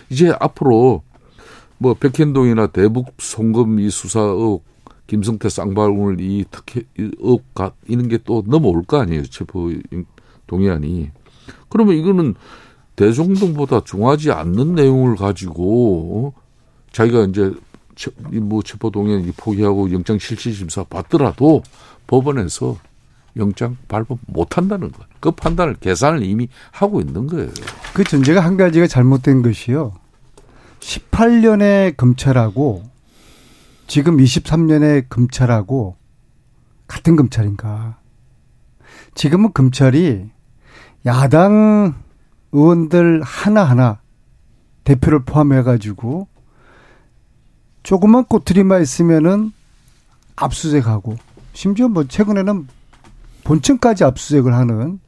이제 0.09 0.33
앞으로 0.39 1.03
뭐 1.77 1.93
백현동이나 1.93 2.67
대북 2.67 3.13
송금 3.17 3.79
이 3.79 3.89
수사 3.89 4.21
의 4.21 4.59
김성태 5.07 5.49
쌍발군을 5.49 6.21
이 6.21 6.45
특혜 6.51 6.83
의혹 6.97 7.45
이런 7.87 8.07
게 8.07 8.17
또 8.25 8.43
넘어올 8.45 8.83
거 8.83 8.99
아니에요. 8.99 9.23
체포 9.23 9.71
동의안이. 10.45 11.11
그러면 11.69 11.95
이거는 11.95 12.35
대정동보다 12.95 13.83
중하지 13.83 14.31
않는 14.31 14.75
내용을 14.75 15.15
가지고 15.15 16.33
어? 16.35 16.41
자기가 16.91 17.25
이제 17.25 17.53
뭐 18.33 18.61
체포 18.63 18.89
동의안 18.89 19.31
포기하고 19.37 19.91
영장 19.91 20.19
실질 20.19 20.53
심사 20.53 20.83
받더라도 20.83 21.63
법원에서 22.07 22.77
영장 23.37 23.77
발부 23.87 24.17
못 24.25 24.57
한다는 24.57 24.91
거. 24.91 25.03
그 25.19 25.31
판단을 25.31 25.75
계산을 25.75 26.23
이미 26.23 26.49
하고 26.71 27.01
있는 27.01 27.27
거예요. 27.27 27.49
그 27.93 28.03
전제가 28.03 28.41
한 28.41 28.57
가지가 28.57 28.87
잘못된 28.87 29.41
것이요. 29.41 29.93
18년의 30.79 31.97
검찰하고 31.97 32.83
지금 33.87 34.17
23년의 34.17 35.05
검찰하고 35.09 35.95
같은 36.87 37.15
검찰인가? 37.15 37.97
지금은 39.15 39.53
검찰이 39.53 40.29
야당 41.05 41.95
의원들 42.51 43.21
하나하나 43.23 44.01
대표를 44.83 45.23
포함해가지고 45.23 46.27
조그만 47.83 48.25
꼬투리만 48.25 48.81
있으면은 48.81 49.53
압수수색하고 50.35 51.17
심지어 51.53 51.87
뭐 51.87 52.03
최근에는 52.03 52.67
본청까지 53.45 54.03
압수수색을 54.03 54.53
하는 54.53 54.99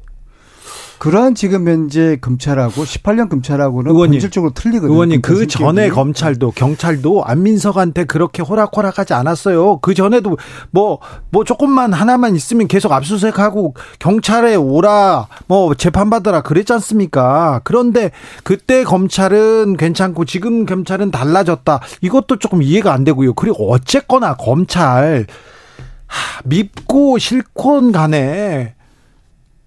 그러한 0.99 1.33
지금 1.33 1.67
현재 1.67 2.17
검찰하고 2.19 2.83
18년 2.83 3.29
검찰하고는 3.29 3.89
의원님, 3.89 4.19
본질적으로 4.19 4.51
틀리거든요. 4.53 4.91
의원님 4.91 5.21
그 5.21 5.47
전에 5.47 5.89
검찰도 5.89 6.51
경찰도 6.51 7.23
안민석한테 7.23 8.03
그렇게 8.03 8.43
호락호락하지 8.43 9.13
않았어요. 9.13 9.77
그 9.77 9.93
전에도 9.93 10.37
뭐뭐 10.71 10.99
뭐 11.31 11.43
조금만 11.45 11.93
하나만 11.93 12.35
있으면 12.35 12.67
계속 12.67 12.91
압수수색하고 12.91 13.75
경찰에 13.99 14.55
오라 14.55 15.27
뭐 15.47 15.73
재판 15.73 16.09
받으라 16.09 16.41
그랬지 16.41 16.73
않습니까? 16.73 17.61
그런데 17.63 18.11
그때 18.43 18.83
검찰은 18.83 19.77
괜찮고 19.77 20.25
지금 20.25 20.65
검찰은 20.65 21.11
달라졌다. 21.11 21.79
이것도 22.01 22.39
조금 22.39 22.61
이해가 22.61 22.91
안 22.93 23.05
되고요. 23.05 23.35
그리고 23.35 23.71
어쨌거나 23.71 24.35
검찰 24.35 25.25
하, 26.07 26.41
밉고 26.43 27.19
싫건 27.19 27.93
간에 27.93 28.73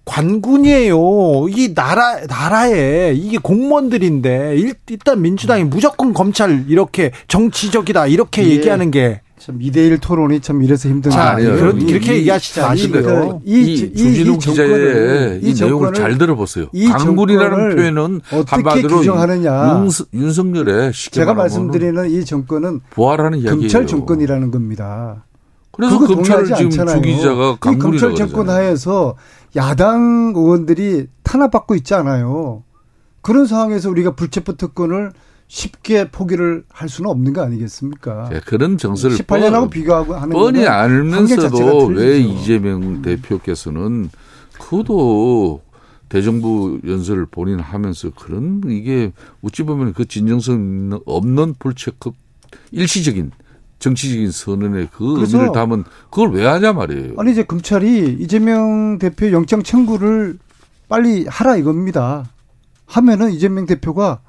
관군이에요. 0.05 1.47
이 1.49 1.73
나라 1.73 2.17
나라에 2.27 3.13
이게 3.15 3.37
공무원들인데 3.37 4.55
일 4.57 4.73
단 5.03 5.21
민주당이 5.21 5.63
무조건 5.65 6.13
검찰 6.13 6.65
이렇게 6.67 7.11
정치적이다 7.27 8.07
이렇게 8.07 8.43
예. 8.45 8.49
얘기하는 8.51 8.91
게 8.91 9.21
참 9.43 9.59
2대1 9.59 9.99
토론이 9.99 10.39
참 10.39 10.63
이래서 10.63 10.87
힘든 10.87 11.11
거 11.11 11.17
아니에요. 11.17 11.57
그런 11.57 11.81
이렇게 11.81 12.13
얘기하시지 12.13 12.61
마시고요. 12.61 13.41
이, 13.43 13.55
이, 13.55 13.73
이 13.73 13.93
주진우 13.93 14.37
기자의 14.37 15.41
이, 15.43 15.49
이 15.49 15.53
내용을 15.53 15.93
잘 15.93 16.17
들어보세요. 16.17 16.67
강군이라는 16.89 17.75
표현은 17.75 18.21
한마디로 18.47 18.99
규정하느냐. 18.99 19.85
윤, 20.13 20.31
석열의 20.31 20.93
제가 21.11 21.33
말씀드리는 21.33 22.09
이 22.09 22.23
정권은 22.23 22.79
이야기예요. 23.33 23.49
검찰 23.59 23.85
정권이라는 23.85 24.49
겁니다. 24.49 25.25
그래서 25.71 25.99
검찰을 25.99 26.45
지금 26.55 26.69
주 26.69 27.01
기자가 27.01 27.57
강군이라고 27.59 27.79
검찰 27.79 28.15
정권 28.15 28.49
하에서 28.49 29.15
야당 29.55 30.33
의원들이 30.35 31.07
탄압받고 31.23 31.75
있지 31.75 31.93
않아요. 31.93 32.63
그런 33.21 33.45
상황에서 33.45 33.89
우리가 33.89 34.15
불체포 34.15 34.57
특권을 34.57 35.13
쉽게 35.47 36.09
포기를 36.09 36.63
할 36.69 36.89
수는 36.89 37.09
없는 37.09 37.33
거 37.33 37.41
아니겠습니까? 37.43 38.29
네, 38.29 38.41
그런 38.45 38.77
정서를 38.77 39.17
18년하고 39.17 39.69
비교하고 39.69 40.15
하는 40.15 40.29
뻔히 40.29 40.65
알면서도 40.65 41.85
왜 41.87 42.19
이재명 42.19 43.01
대표께서는 43.01 44.09
그도 44.59 45.61
대정부 46.09 46.79
연설을 46.85 47.27
본인 47.27 47.59
하면서 47.59 48.09
그런 48.11 48.61
이게 48.67 49.13
어찌 49.43 49.63
보면 49.63 49.93
그 49.93 50.05
진정성 50.05 51.01
없는 51.05 51.55
불체급 51.59 52.15
일시적인 52.71 53.31
정치적인 53.87 54.31
선언에 54.31 54.87
그 54.93 55.19
의미를 55.19 55.51
담은 55.51 55.83
그걸 56.09 56.31
왜 56.31 56.45
하냐 56.45 56.71
말이에요. 56.71 57.15
아니 57.17 57.31
이제 57.33 57.43
검찰이 57.43 58.17
이재명 58.19 58.97
대표 58.97 59.29
영장 59.33 59.61
청구를 59.61 60.39
빨리 60.87 61.25
하라 61.27 61.57
이겁니다. 61.57 62.23
하면은 62.85 63.31
이재명 63.33 63.65
대표가 63.65 64.21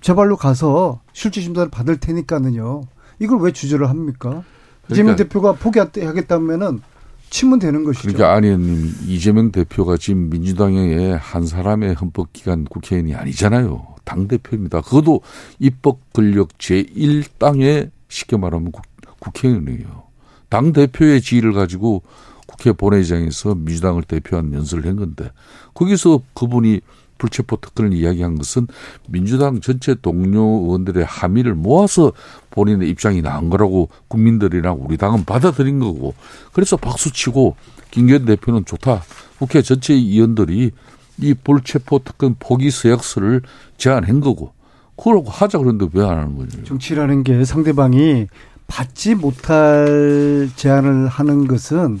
제발로 0.00 0.36
가서 0.36 1.00
실질 1.12 1.42
심사를 1.42 1.68
받을 1.70 1.98
테니까는요. 1.98 2.84
이걸 3.18 3.40
왜 3.40 3.52
주저를 3.52 3.90
합니까? 3.90 4.42
이재명 4.90 5.16
그러니까- 5.16 5.16
대표가 5.16 5.52
포기하겠다면은 5.52 6.80
치면 7.28 7.58
되는 7.58 7.84
것이죠. 7.84 8.08
그러니까 8.08 8.32
안 8.34 8.44
의원님 8.44 8.90
이재명 9.06 9.52
대표가 9.52 9.98
지금 9.98 10.30
민주당의 10.30 11.16
한 11.18 11.46
사람의 11.46 11.94
헌법기관 11.94 12.64
국회의원이 12.64 13.14
아니잖아요. 13.14 13.86
당 14.04 14.28
대표입니다. 14.28 14.80
그것도 14.80 15.20
입법 15.58 16.12
권력 16.14 16.56
제1당의 16.58 17.90
쉽게 18.12 18.36
말하면 18.36 18.72
국, 18.72 18.82
국회의원이에요. 19.18 20.04
당 20.48 20.72
대표의 20.72 21.22
지위를 21.22 21.52
가지고 21.52 22.02
국회 22.46 22.72
본회의장에서 22.72 23.54
민주당을 23.54 24.02
대표한 24.02 24.52
연설을 24.52 24.86
한 24.86 24.96
건데 24.96 25.30
거기서 25.74 26.20
그분이 26.34 26.80
불체포 27.16 27.56
특권을 27.56 27.94
이야기한 27.94 28.36
것은 28.36 28.66
민주당 29.08 29.60
전체 29.60 29.94
동료 29.94 30.42
의원들의 30.42 31.04
함의를 31.04 31.54
모아서 31.54 32.12
본인의 32.50 32.90
입장이 32.90 33.22
나온 33.22 33.48
거라고 33.48 33.88
국민들이랑 34.08 34.78
우리 34.80 34.96
당은 34.96 35.24
받아들인 35.24 35.78
거고 35.78 36.14
그래서 36.52 36.76
박수치고 36.76 37.56
김기현 37.92 38.24
대표는 38.24 38.64
좋다. 38.64 39.02
국회 39.38 39.62
전체 39.62 39.94
의원들이 39.94 40.72
이 41.18 41.34
불체포 41.34 42.00
특권 42.00 42.34
포기 42.38 42.70
서약서를 42.70 43.42
제안한 43.78 44.20
거고 44.20 44.52
그러고 44.96 45.30
하자 45.30 45.58
그런데 45.58 45.86
왜 45.92 46.04
안 46.04 46.18
하는 46.18 46.36
거죠? 46.36 46.62
정치라는 46.64 47.24
게 47.24 47.44
상대방이 47.44 48.26
받지 48.66 49.14
못할 49.14 50.48
제안을 50.56 51.08
하는 51.08 51.46
것은 51.46 52.00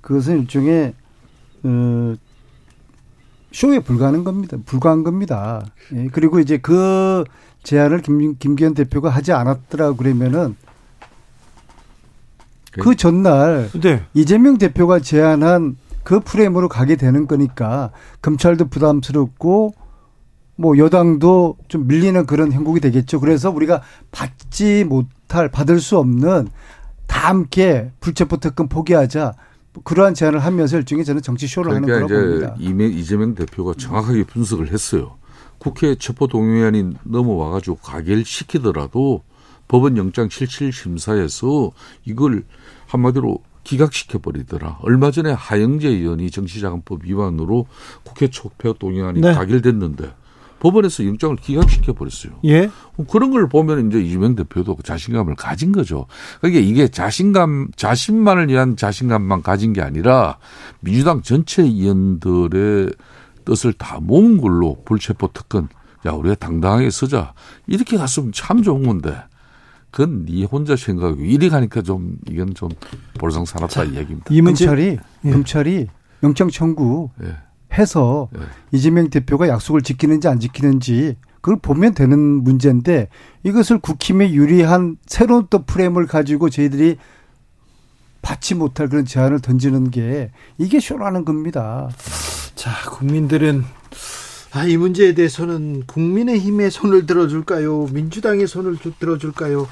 그것은 0.00 0.40
일종의 0.40 0.94
어, 1.64 2.14
쇼에 3.52 3.80
불과한 3.80 4.24
겁니다. 4.24 4.56
불과한 4.64 5.02
겁니다. 5.04 5.64
예, 5.94 6.08
그리고 6.12 6.38
이제 6.38 6.58
그 6.58 7.24
제안을 7.62 8.02
김, 8.02 8.36
김기현 8.38 8.74
대표가 8.74 9.10
하지 9.10 9.32
않았더라 9.32 9.92
그러면은 9.94 10.56
그 12.72 12.94
전날 12.94 13.70
네. 13.80 14.04
이재명 14.14 14.58
대표가 14.58 15.00
제안한 15.00 15.76
그 16.04 16.20
프레임으로 16.20 16.68
가게 16.68 16.96
되는 16.96 17.26
거니까 17.26 17.90
검찰도 18.22 18.68
부담스럽고 18.68 19.74
뭐 20.58 20.76
여당도 20.76 21.56
좀 21.68 21.86
밀리는 21.86 22.26
그런 22.26 22.50
형국이 22.50 22.80
되겠죠. 22.80 23.20
그래서 23.20 23.48
우리가 23.48 23.80
받지 24.10 24.84
못할 24.84 25.48
받을 25.48 25.78
수 25.78 25.96
없는 25.98 26.48
다 27.06 27.28
함께 27.28 27.92
불체포 28.00 28.38
특권 28.38 28.68
포기하자 28.68 29.34
그러한 29.84 30.14
제안을 30.14 30.40
하면서 30.40 30.76
일종의 30.76 31.04
저는 31.04 31.22
정치 31.22 31.46
쇼를 31.46 31.72
하는 31.72 31.86
그러니까 31.86 32.08
거라고 32.08 32.36
이제 32.36 32.46
봅니다. 32.46 32.56
이명, 32.58 32.90
이재명 32.90 33.34
대표가 33.36 33.74
정확하게 33.78 34.24
분석을 34.24 34.72
했어요. 34.72 35.16
국회 35.58 35.94
체포 35.94 36.26
동의안이 36.26 36.90
넘어와 37.04 37.50
가지고 37.50 37.76
가결 37.76 38.24
시키더라도 38.24 39.22
법원 39.68 39.96
영장 39.96 40.28
77 40.28 40.72
심사에서 40.72 41.70
이걸 42.04 42.42
한마디로 42.88 43.38
기각시켜 43.62 44.18
버리더라. 44.18 44.78
얼마 44.82 45.12
전에 45.12 45.30
하영재 45.30 45.88
의원이 45.88 46.32
정치자금법 46.32 47.04
위반으로 47.04 47.66
국회 48.02 48.28
체포동의안이 48.28 49.20
네. 49.20 49.34
가결됐는데 49.34 50.10
법원에서 50.60 51.06
영장을 51.06 51.36
기각시켜 51.36 51.92
버렸어요. 51.92 52.32
예. 52.44 52.70
그런 53.08 53.30
걸 53.30 53.48
보면 53.48 53.88
이제 53.88 54.00
이재명 54.00 54.34
대표도 54.34 54.76
그 54.76 54.82
자신감을 54.82 55.36
가진 55.36 55.72
거죠. 55.72 56.06
그러니까 56.40 56.60
이게 56.60 56.88
자신감, 56.88 57.68
자신만을 57.76 58.48
위한 58.48 58.76
자신감만 58.76 59.42
가진 59.42 59.72
게 59.72 59.82
아니라 59.82 60.38
민주당 60.80 61.22
전체 61.22 61.62
의원들의 61.62 62.92
뜻을 63.44 63.72
다 63.74 63.98
모은 64.00 64.40
걸로 64.40 64.82
불체포 64.84 65.30
특권, 65.32 65.68
야, 66.06 66.12
우리가 66.12 66.34
당당하게 66.34 66.90
서자. 66.90 67.32
이렇게 67.66 67.96
갔으면 67.96 68.32
참 68.32 68.62
좋은 68.62 68.84
건데. 68.84 69.16
그건 69.90 70.26
네 70.26 70.44
혼자 70.44 70.76
생각이고 70.76 71.24
이리 71.24 71.48
가니까 71.48 71.80
좀 71.80 72.18
이건 72.28 72.52
좀 72.52 72.68
볼상사납다 73.18 73.84
이야기입니다. 73.84 74.26
이 74.28 74.42
문제 74.42 74.66
검찰이 74.66 74.98
예. 75.24 75.30
검찰이 75.30 75.86
영장 76.22 76.50
청구 76.50 77.08
예. 77.22 77.34
해서 77.76 78.28
예. 78.36 78.42
이재명 78.72 79.10
대표가 79.10 79.48
약속을 79.48 79.82
지키는지 79.82 80.28
안 80.28 80.40
지키는지 80.40 81.16
그걸 81.40 81.58
보면 81.60 81.94
되는 81.94 82.18
문제인데 82.18 83.08
이것을 83.44 83.78
국힘에 83.78 84.32
유리한 84.32 84.96
새로운 85.06 85.46
또 85.50 85.64
프레임을 85.64 86.06
가지고 86.06 86.50
저희들이 86.50 86.96
받지 88.22 88.54
못할 88.54 88.88
그런 88.88 89.04
제안을 89.04 89.40
던지는 89.40 89.90
게 89.90 90.30
이게 90.58 90.80
쇼라는 90.80 91.24
겁니다. 91.24 91.88
자, 92.54 92.72
국민들은 92.90 93.64
아, 94.58 94.64
이 94.64 94.76
문제에 94.76 95.14
대해서는 95.14 95.84
국민의힘의 95.86 96.72
손을 96.72 97.06
들어줄까요? 97.06 97.86
민주당의 97.92 98.48
손을 98.48 98.76
좀 98.78 98.92
들어줄까요? 98.98 99.68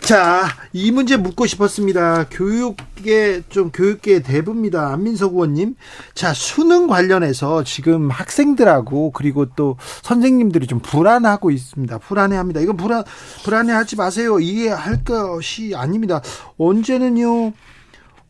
자, 0.00 0.44
이 0.72 0.92
문제 0.92 1.16
묻고 1.16 1.46
싶었습니다. 1.46 2.26
교육계 2.30 3.42
좀 3.48 3.72
교육계 3.72 4.22
대부입니다. 4.22 4.92
안민석 4.92 5.32
의원님. 5.32 5.74
자, 6.14 6.32
수능 6.34 6.86
관련해서 6.86 7.64
지금 7.64 8.10
학생들하고 8.10 9.10
그리고 9.10 9.46
또 9.56 9.76
선생님들이 10.02 10.68
좀 10.68 10.78
불안하고 10.78 11.50
있습니다. 11.50 11.98
불안해 11.98 12.36
합니다. 12.36 12.60
이건 12.60 12.76
불안 12.76 13.02
불안해 13.42 13.72
하지 13.72 13.96
마세요. 13.96 14.38
이해할 14.38 15.02
것이 15.02 15.72
아닙니다. 15.74 16.22
언제는요. 16.58 17.54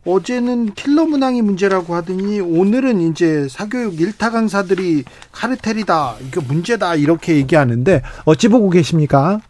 어제는 0.04 0.74
킬러 0.74 1.06
문항이 1.06 1.42
문제라고 1.42 1.94
하더니 1.94 2.40
오늘은 2.40 3.00
이제 3.00 3.46
사교육 3.48 4.00
일타 4.00 4.30
강사들이 4.30 5.04
카르텔이다. 5.30 6.16
이거 6.26 6.40
문제다. 6.40 6.96
이렇게 6.96 7.36
얘기하는데 7.36 8.02
어찌 8.24 8.48
보고 8.48 8.68
계십니까? 8.68 9.40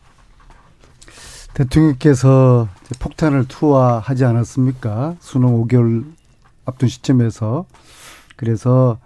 대통령께서 1.54 2.68
폭탄을 2.98 3.46
투하하지 3.48 4.24
않았습니까? 4.24 5.16
수능 5.20 5.62
5개월 5.62 6.04
앞둔 6.64 6.88
시점에서 6.88 7.66
그래서 8.36 8.98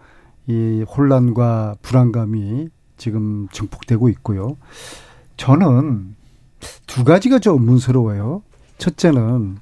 이 0.47 0.85
혼란과 0.89 1.77
불안감이 1.83 2.69
지금 2.97 3.49
증폭되고 3.53 4.09
있고요. 4.11 4.57
저는 5.37 6.17
두 6.87 7.05
가지가 7.05 7.39
좀 7.39 7.61
의문스러워요. 7.61 8.43
첫째는 8.79 9.59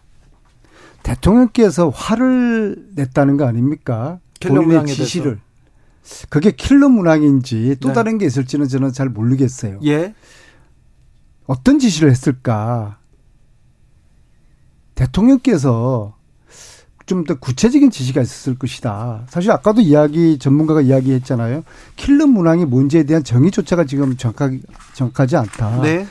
대통령께서 1.04 1.90
화를 1.90 2.88
냈다는 2.96 3.36
거 3.36 3.46
아닙니까? 3.46 4.18
본인의 4.40 4.66
문항에 4.66 4.86
대해서. 4.86 5.04
지시를. 5.04 5.38
그게 6.28 6.50
킬러 6.50 6.88
문항인지 6.88 7.76
또 7.80 7.88
네. 7.88 7.94
다른 7.94 8.18
게 8.18 8.26
있을지는 8.26 8.66
저는 8.68 8.92
잘 8.92 9.08
모르겠어요. 9.08 9.78
예. 9.84 10.14
어떤 11.46 11.78
지시를 11.78 12.10
했을까? 12.10 12.98
대통령께서 14.94 16.16
좀 17.06 17.24
더 17.24 17.34
구체적인 17.38 17.90
지시가 17.90 18.22
있었을 18.22 18.58
것이다. 18.58 19.26
사실 19.28 19.50
아까도 19.50 19.82
이야기 19.82 20.38
전문가가 20.38 20.80
이야기했잖아요. 20.80 21.62
킬러 21.96 22.26
문항이 22.26 22.64
뭔지에 22.64 23.02
대한 23.02 23.22
정의조차가 23.22 23.84
지금 23.84 24.16
정확하게 24.16 24.60
정확하지 24.94 25.36
않다. 25.36 25.82
네. 25.82 26.06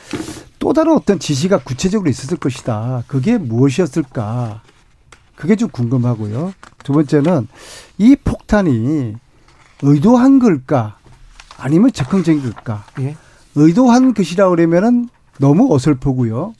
또 0.60 0.72
다른 0.72 0.92
어떤 0.92 1.18
지시가 1.18 1.58
구체적으로 1.64 2.08
있었을 2.08 2.36
것이다. 2.36 3.02
그게 3.08 3.38
무엇이었을까? 3.38 4.62
그게 5.36 5.56
좀 5.56 5.68
궁금하고요. 5.68 6.54
두 6.82 6.92
번째는 6.92 7.48
이 7.98 8.16
폭탄이 8.16 9.14
의도한 9.82 10.38
걸까? 10.38 10.98
아니면 11.58 11.92
적극적인 11.92 12.42
걸까? 12.42 12.84
예. 13.00 13.16
의도한 13.54 14.14
것이라 14.14 14.48
그러면은 14.50 15.08
너무 15.38 15.72
어설프고요. 15.74 16.54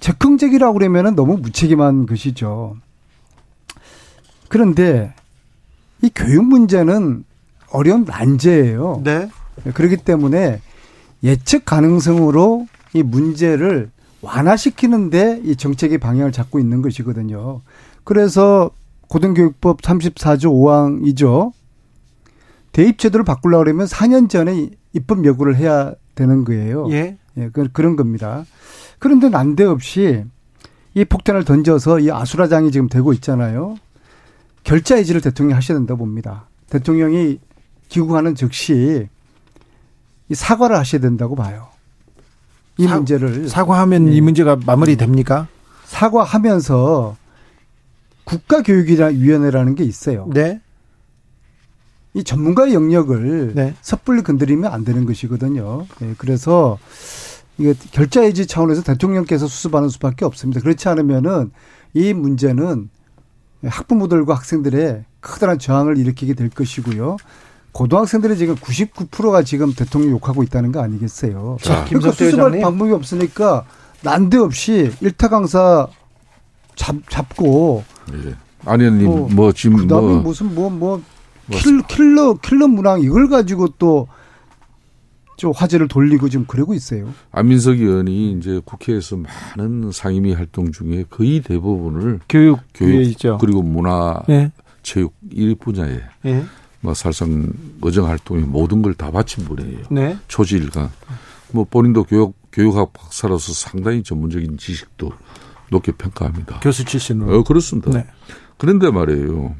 적극적이라고 0.00 0.74
그러면은 0.74 1.14
너무 1.14 1.36
무책임한 1.38 2.06
것이죠. 2.06 2.76
그런데 4.48 5.14
이 6.02 6.10
교육 6.14 6.44
문제는 6.44 7.24
어려운 7.70 8.04
난제예요. 8.04 9.00
네. 9.02 9.30
그렇기 9.72 9.98
때문에 9.98 10.60
예측 11.22 11.64
가능성으로 11.64 12.66
이 12.92 13.02
문제를 13.02 13.90
완화시키는데 14.24 15.42
이 15.44 15.56
정책의 15.56 15.98
방향을 15.98 16.32
잡고 16.32 16.58
있는 16.58 16.82
것이거든요. 16.82 17.60
그래서 18.02 18.70
고등교육법 19.08 19.82
34조 19.82 20.46
5항이죠. 20.46 21.52
대입제도를 22.72 23.24
바꾸려고 23.24 23.64
그러면 23.64 23.86
4년 23.86 24.28
전에 24.28 24.70
입법 24.92 25.24
예고를 25.24 25.56
해야 25.56 25.94
되는 26.14 26.44
거예요. 26.44 26.90
예. 26.90 27.16
예, 27.36 27.48
그, 27.52 27.68
그런 27.72 27.96
겁니다. 27.96 28.44
그런데 28.98 29.28
난데없이 29.28 30.24
이 30.94 31.04
폭탄을 31.04 31.44
던져서 31.44 32.00
이 32.00 32.10
아수라장이 32.10 32.70
지금 32.70 32.88
되고 32.88 33.12
있잖아요. 33.14 33.76
결자 34.62 34.96
해지를 34.96 35.20
대통령이 35.20 35.54
하셔야 35.54 35.76
된다고 35.78 35.98
봅니다. 35.98 36.48
대통령이 36.70 37.38
귀국하는 37.88 38.34
즉시 38.34 39.08
이 40.28 40.34
사과를 40.34 40.76
하셔야 40.76 41.00
된다고 41.00 41.34
봐요. 41.34 41.73
이 42.76 42.86
사- 42.86 42.96
문제를 42.96 43.48
사과하면 43.48 44.08
예. 44.08 44.12
이 44.16 44.20
문제가 44.20 44.56
마무리됩니까? 44.64 45.48
사과하면서 45.84 47.16
국가교육위원회라는 48.24 49.74
게 49.74 49.84
있어요. 49.84 50.28
네. 50.32 50.60
이 52.14 52.22
전문가의 52.24 52.74
영역을 52.74 53.52
네. 53.54 53.74
섣불리 53.82 54.22
건드리면 54.22 54.72
안 54.72 54.84
되는 54.84 55.04
것이거든요. 55.04 55.86
예, 56.02 56.14
그래서 56.16 56.78
이게 57.58 57.74
결자해지 57.92 58.46
차원에서 58.46 58.82
대통령께서 58.82 59.46
수습하는 59.46 59.88
수밖에 59.88 60.24
없습니다. 60.24 60.60
그렇지 60.60 60.88
않으면은 60.88 61.50
이 61.92 62.12
문제는 62.12 62.88
학부모들과 63.64 64.34
학생들의 64.34 65.04
커다란 65.20 65.58
저항을 65.58 65.96
일으키게 65.98 66.34
될 66.34 66.50
것이고요. 66.50 67.16
고등학생들이 67.74 68.38
지금 68.38 68.54
99%가 68.54 69.42
지금 69.42 69.74
대통령 69.74 70.12
욕하고 70.12 70.42
있다는 70.42 70.72
거 70.72 70.80
아니겠어요? 70.80 71.58
자, 71.60 71.84
그러니까 71.84 72.12
수습할. 72.12 72.60
방법이 72.60 72.92
없으니까 72.92 73.66
난데없이 74.02 74.92
일타 75.00 75.28
강사 75.28 75.86
잡, 76.76 76.96
잡고 77.10 77.84
예. 78.12 78.34
안 78.64 78.80
의원님 78.80 79.06
뭐, 79.06 79.28
뭐, 79.28 79.52
지금 79.52 79.76
그다음에 79.76 80.06
뭐 80.06 80.20
무슨 80.22 80.54
뭐뭐 80.54 81.02
킬러 81.50 81.82
킬러 81.86 82.34
킬러 82.34 82.68
문항 82.68 83.02
이걸 83.02 83.28
가지고 83.28 83.68
또 83.78 84.08
좀 85.36 85.52
화제를 85.54 85.88
돌리고 85.88 86.28
지금 86.28 86.46
그러고 86.46 86.74
있어요. 86.74 87.12
안민석 87.32 87.78
의원이 87.78 88.32
이제 88.32 88.60
국회에서 88.64 89.18
많은 89.56 89.90
상임위 89.92 90.32
활동 90.32 90.70
중에 90.70 91.04
거의 91.10 91.40
대부분을 91.40 92.20
교육 92.28 92.60
교육. 92.72 93.14
그리고 93.40 93.62
문화 93.62 94.22
예. 94.28 94.52
체육 94.82 95.14
이 95.30 95.54
분야에 95.54 96.00
예. 96.26 96.44
뭐 96.84 96.92
사실상 96.94 97.50
의정 97.82 98.06
활동에 98.06 98.42
모든 98.42 98.82
걸 98.82 98.94
다 98.94 99.10
바친 99.10 99.44
분이에요. 99.46 99.86
네. 99.90 100.18
초지일관. 100.28 100.90
뭐 101.52 101.64
본인도 101.64 102.04
교육 102.04 102.36
교육학 102.52 102.92
박사로서 102.92 103.52
상당히 103.52 104.02
전문적인 104.02 104.58
지식도 104.58 105.10
높게 105.70 105.92
평가합니다. 105.92 106.60
교수 106.60 106.84
출신으로. 106.84 107.38
어, 107.38 107.42
그렇습니다. 107.42 107.90
네. 107.90 108.06
그런데 108.58 108.90
말이에요. 108.90 109.56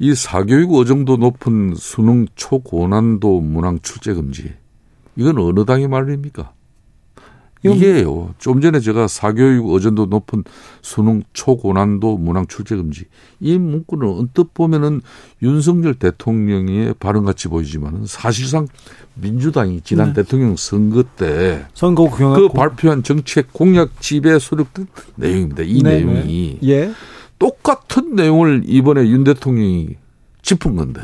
이 0.00 0.14
사교육 0.14 0.74
어정도 0.74 1.16
높은 1.16 1.74
수능 1.76 2.26
초고난도 2.34 3.40
문항 3.40 3.78
출제 3.82 4.14
금지. 4.14 4.52
이건 5.16 5.38
어느 5.38 5.64
당의 5.64 5.88
말입니까? 5.88 6.52
이게요. 7.64 8.34
좀 8.38 8.60
전에 8.60 8.80
제가 8.80 9.08
사교육 9.08 9.70
어정도 9.72 10.06
높은 10.06 10.44
수능 10.82 11.22
초고난도 11.32 12.18
문항 12.18 12.46
출제 12.46 12.76
금지. 12.76 13.04
이 13.40 13.58
문구는 13.58 14.08
언뜻 14.08 14.54
보면은 14.54 15.00
윤석열 15.42 15.94
대통령의 15.94 16.94
발언 17.00 17.24
같이 17.24 17.48
보이지만은 17.48 18.06
사실상 18.06 18.66
민주당이 19.14 19.80
지난 19.82 20.08
네. 20.08 20.22
대통령 20.22 20.56
선거 20.56 21.02
때 21.02 21.66
선거 21.74 22.08
그 22.10 22.48
발표한 22.48 23.02
정책 23.02 23.52
공약 23.52 24.00
집에 24.00 24.38
수록된 24.38 24.86
내용입니다. 25.16 25.62
이 25.64 25.82
네, 25.82 26.00
내용이 26.02 26.58
예. 26.64 26.92
똑같은 27.38 28.14
내용을 28.14 28.62
이번에 28.66 29.08
윤 29.08 29.24
대통령이 29.24 29.96
짚은 30.42 30.76
건데 30.76 31.00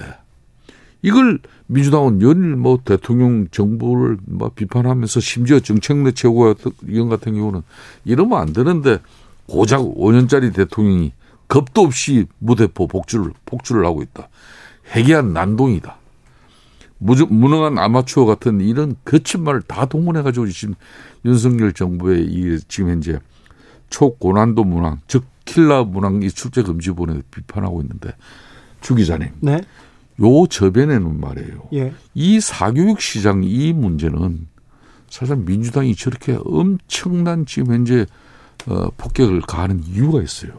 이걸 1.04 1.38
민주당은 1.66 2.22
연일 2.22 2.56
뭐 2.56 2.80
대통령 2.82 3.46
정부를 3.50 4.16
뭐 4.24 4.50
비판하면서 4.54 5.20
심지어 5.20 5.60
정책내 5.60 6.12
최고위원 6.12 7.10
같은 7.10 7.34
경우는 7.34 7.60
이러면 8.06 8.38
안 8.38 8.54
되는데 8.54 9.00
고작 9.46 9.80
5년짜리 9.80 10.54
대통령이 10.54 11.12
겁도 11.46 11.82
없이 11.82 12.24
무대포 12.38 12.86
복주를 12.86 13.32
복주를 13.44 13.84
하고 13.84 14.00
있다. 14.00 14.30
해괴한 14.92 15.34
난동이다. 15.34 15.94
무주, 16.96 17.26
무능한 17.28 17.78
아마추어 17.78 18.24
같은 18.24 18.62
이런 18.62 18.96
거친 19.04 19.44
말을 19.44 19.60
다 19.60 19.84
동원해가지고 19.84 20.48
지금 20.48 20.74
윤석열 21.26 21.74
정부의 21.74 22.24
이 22.24 22.58
지금 22.66 22.92
현재 22.92 23.18
초고난도 23.90 24.64
문항, 24.64 25.02
즉 25.06 25.24
킬라 25.44 25.84
문항 25.84 26.22
이 26.22 26.30
출제 26.30 26.62
금지본에 26.62 27.20
비판하고 27.30 27.82
있는데 27.82 28.14
주 28.80 28.94
기자님, 28.94 29.28
네. 29.40 29.60
요 30.20 30.46
저변에는 30.46 31.20
말이에요. 31.20 31.68
예. 31.74 31.92
이 32.14 32.40
사교육 32.40 33.00
시장 33.00 33.42
이 33.44 33.72
문제는 33.72 34.46
사실 35.10 35.36
민주당이 35.36 35.94
저렇게 35.94 36.38
엄청난 36.44 37.46
지금 37.46 37.74
현재 37.74 38.06
어, 38.66 38.88
폭격을 38.96 39.42
가하는 39.42 39.82
이유가 39.84 40.22
있어요. 40.22 40.52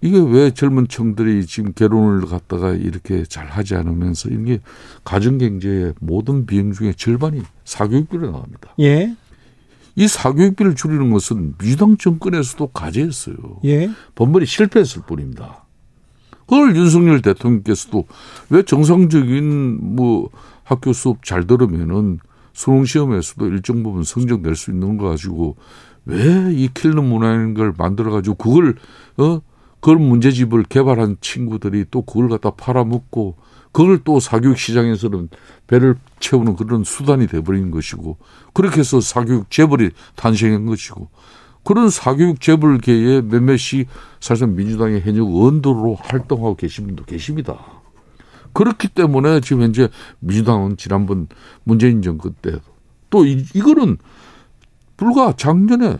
이게 0.00 0.18
왜 0.18 0.52
젊은 0.52 0.86
층들이 0.86 1.46
지금 1.46 1.72
결혼을 1.72 2.26
갖다가 2.26 2.72
이렇게 2.72 3.24
잘 3.24 3.48
하지 3.48 3.74
않으면서 3.74 4.28
이게 4.28 4.60
가정경제의 5.04 5.94
모든 5.98 6.46
비용 6.46 6.72
중에 6.72 6.92
절반이 6.92 7.42
사교육비로 7.64 8.30
나갑니다. 8.30 8.74
예. 8.80 9.16
이 9.96 10.06
사교육비를 10.06 10.76
줄이는 10.76 11.10
것은 11.10 11.54
민주당 11.58 11.96
정권에서도 11.96 12.68
과제였어요. 12.68 13.36
예. 13.64 13.90
번번이 14.14 14.46
실패했을 14.46 15.02
뿐입니다. 15.02 15.64
그걸 16.48 16.74
윤석열 16.76 17.20
대통령께서도 17.22 18.06
왜 18.50 18.62
정상적인 18.62 19.94
뭐 19.96 20.30
학교 20.64 20.92
수업 20.92 21.24
잘 21.24 21.46
들으면은 21.46 22.18
수능 22.52 22.84
시험에서도 22.84 23.46
일정 23.46 23.82
부분 23.82 24.02
성적 24.02 24.40
낼 24.40 24.56
수 24.56 24.70
있는 24.70 24.96
거 24.96 25.08
가지고 25.08 25.56
왜 26.06 26.50
이 26.52 26.68
킬러 26.72 27.02
문화인 27.02 27.54
걸 27.54 27.74
만들어 27.76 28.10
가지고 28.10 28.36
그걸 28.36 28.74
어? 29.18 29.40
그런 29.80 30.02
문제집을 30.02 30.64
개발한 30.64 31.18
친구들이 31.20 31.84
또 31.90 32.02
그걸 32.02 32.28
갖다 32.30 32.50
팔아먹고 32.50 33.36
그걸 33.70 34.00
또 34.02 34.18
사교육 34.18 34.58
시장에서는 34.58 35.28
배를 35.66 35.96
채우는 36.18 36.56
그런 36.56 36.82
수단이 36.82 37.26
돼버린 37.26 37.70
것이고 37.70 38.16
그렇게 38.54 38.80
해서 38.80 39.00
사교육 39.00 39.50
재벌이 39.50 39.90
탄생한 40.16 40.66
것이고 40.66 41.08
그런 41.68 41.90
사교육 41.90 42.40
재벌계의 42.40 43.24
몇몇이 43.24 43.84
사실상 44.20 44.56
민주당의 44.56 45.02
현역 45.02 45.28
원도로 45.28 45.96
활동하고 45.96 46.54
계신 46.54 46.86
분도 46.86 47.04
계십니다. 47.04 47.58
그렇기 48.54 48.88
때문에 48.88 49.40
지금 49.40 49.60
현재 49.60 49.90
민주당은 50.20 50.78
지난번 50.78 51.28
문재인 51.64 52.00
정권 52.00 52.34
때또 52.40 53.26
이거는 53.26 53.98
불과 54.96 55.34
작년에 55.36 55.98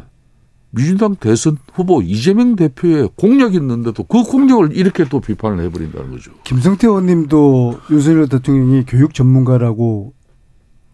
민주당 0.70 1.16
대선 1.16 1.58
후보 1.74 2.00
이재명 2.00 2.56
대표의 2.56 3.10
공약이 3.16 3.54
있는데도 3.58 4.04
그 4.04 4.22
공약을 4.22 4.74
이렇게 4.74 5.04
또 5.04 5.20
비판을 5.20 5.62
해버린다는 5.64 6.12
거죠. 6.12 6.32
김성태 6.44 6.86
의원님도 6.86 7.80
윤석열 7.90 8.26
대통령이 8.30 8.86
교육 8.86 9.12
전문가라고 9.12 10.14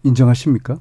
인정하십니까? 0.03 0.79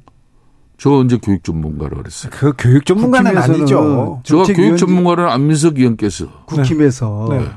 저 0.77 0.91
언제 0.91 1.19
교육 1.19 1.45
전문가라 1.45 1.97
그랬어요. 1.97 2.33
그 2.35 2.53
교육 2.59 2.85
전문가는 2.85 3.37
아니죠. 3.37 4.21
제가 4.25 4.45
교육 4.45 4.77
전문가는 4.77 5.29
안민석 5.29 5.79
의원께서 5.79 6.45
국힘에서 6.47 7.29
네. 7.31 7.49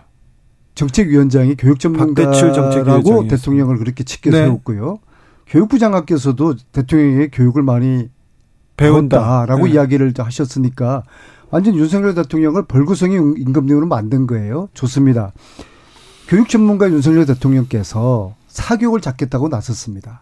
정책위원장이 0.75 1.55
교육 1.55 1.79
전문가라고. 1.79 3.27
대통령을 3.27 3.77
그렇게 3.77 4.03
짙게 4.03 4.29
네. 4.29 4.37
세웠고요. 4.43 4.99
교육부 5.47 5.79
장관께서도 5.79 6.55
대통령에게 6.71 7.29
교육을 7.29 7.63
많이 7.63 8.09
배운다라고 8.77 9.65
네. 9.65 9.73
이야기를 9.73 10.13
하셨으니까 10.15 11.03
완전 11.49 11.75
윤석열 11.75 12.13
대통령을 12.13 12.65
벌구성이 12.65 13.15
임금님으로 13.15 13.87
만든 13.87 14.27
거예요. 14.27 14.69
좋습니다. 14.73 15.31
교육 16.27 16.49
전문가 16.49 16.89
윤석열 16.89 17.25
대통령께서 17.25 18.35
사교육을 18.47 19.01
잡겠다고 19.01 19.47
나섰습니다. 19.47 20.21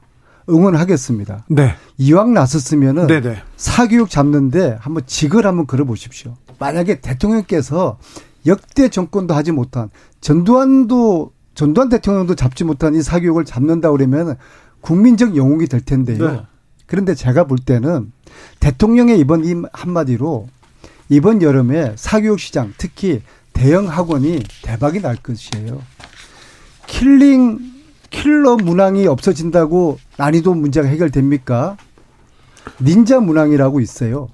응원하겠습니다. 0.50 1.46
네. 1.50 1.76
이왕 1.98 2.34
나섰으면은 2.34 3.08
네네. 3.08 3.38
사교육 3.58 4.10
잡는데 4.10 4.78
한번 4.80 5.04
직을 5.06 5.46
한번 5.46 5.68
걸어보십시오. 5.68 6.36
만약에 6.60 7.02
대통령께서 7.02 7.98
역대 8.46 8.90
정권도 8.90 9.34
하지 9.34 9.52
못한 9.52 9.90
전두환도 10.22 11.32
전두환 11.56 11.90
대통령도 11.90 12.36
잡지 12.36 12.64
못한 12.64 12.96
이 12.96 13.02
사교육을 13.02 13.46
잡는다 13.46 13.92
그러면 13.92 14.36
국민적 14.82 15.36
영웅이 15.36 15.68
될 15.68 15.82
텐데요. 15.82 16.32
네. 16.32 16.42
그런데 16.86 17.16
제가 17.16 17.46
볼 17.46 17.58
때는 17.58 18.12
대통령의 18.60 19.20
이번 19.20 19.44
이 19.46 19.56
한마디로 19.74 20.48
이번 21.10 21.42
여름에 21.42 21.94
사교육 21.96 22.40
시장 22.40 22.74
특히 22.78 23.22
대형 23.54 23.88
학원이 23.88 24.44
대박이 24.64 25.02
날 25.02 25.16
것이에요. 25.16 25.82
킬링 26.88 27.75
킬러 28.16 28.56
문항이 28.56 29.08
없어진다고 29.08 30.00
난이도 30.18 30.54
문제가 30.54 30.88
해결됩니까? 30.88 31.76
닌자 32.82 33.20
문항이라고 33.20 33.82
있어요. 33.82 34.30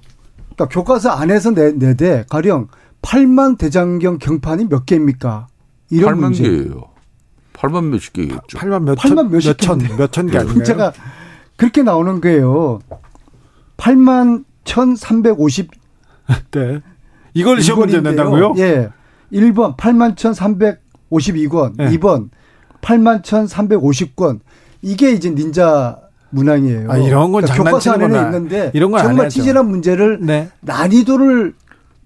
그러니까 0.54 0.68
교과서 0.68 1.10
안에서 1.10 1.50
내, 1.50 1.72
내대 1.72 2.24
가령 2.30 2.68
8만 3.02 3.58
대장경 3.58 4.18
경판이 4.18 4.66
몇 4.68 4.86
개입니까? 4.86 5.48
이런 5.90 6.14
8만 6.14 6.20
문제. 6.20 6.42
개예요. 6.44 6.84
8만 7.54 7.86
몇십 7.86 8.12
개겠죠. 8.12 8.58
8만 8.58 8.84
몇 8.84 8.98
8만 8.98 9.16
천, 9.16 9.30
몇십 9.30 9.48
몇 9.50 9.58
천, 9.58 9.78
개인데. 9.78 9.96
몇천 9.96 10.26
개 10.28 10.38
아닌가요? 10.38 10.54
문제가 10.54 10.92
그렇게 11.56 11.82
나오는 11.82 12.20
거예요. 12.20 12.78
8만 13.76 14.44
1,350 14.64 15.70
네. 16.52 16.80
이걸 17.34 17.60
시험 17.60 17.80
문제 17.80 18.00
낸다고요? 18.00 18.54
예. 18.58 18.90
1번 19.32 19.76
8만 19.76 20.14
1,352권, 20.14 21.72
네. 21.76 21.90
2번 21.96 22.30
8만 22.82 23.22
1,350권. 23.22 24.40
이게 24.82 25.12
이제 25.12 25.30
닌자 25.30 25.98
문항이에요. 26.30 26.82
그러니까 26.84 26.94
아, 26.94 26.98
이런 26.98 27.32
건 27.32 27.42
교과서 27.42 27.54
장난치는 27.54 27.94
안에는 27.94 28.16
거나. 28.16 28.26
있는데 28.26 28.70
이런 28.74 28.90
건안 28.90 29.06
정말. 29.06 29.28
치질한 29.28 29.68
문제를 29.68 30.18
네. 30.20 30.48
난이도를 30.60 31.54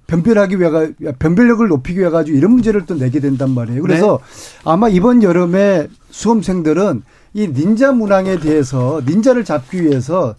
변별하기 0.07 0.61
위해 0.61 0.71
변별력을 1.19 1.67
높이기 1.67 1.99
위해 2.01 2.11
가지고 2.11 2.37
이런 2.37 2.53
문제를 2.53 2.87
또 2.87 2.97
내게 2.97 3.19
된단 3.19 3.51
말이에요. 3.51 3.83
그래서 3.83 4.21
네. 4.23 4.61
아마 4.65 4.89
이번 4.89 5.23
여름에 5.23 5.89
수험생들은 6.11 7.03
이 7.35 7.49
닌자 7.49 7.93
문항에 7.93 8.39
대해서 8.39 9.01
닌자를 9.07 9.45
잡기 9.45 9.83
위해서 9.83 10.35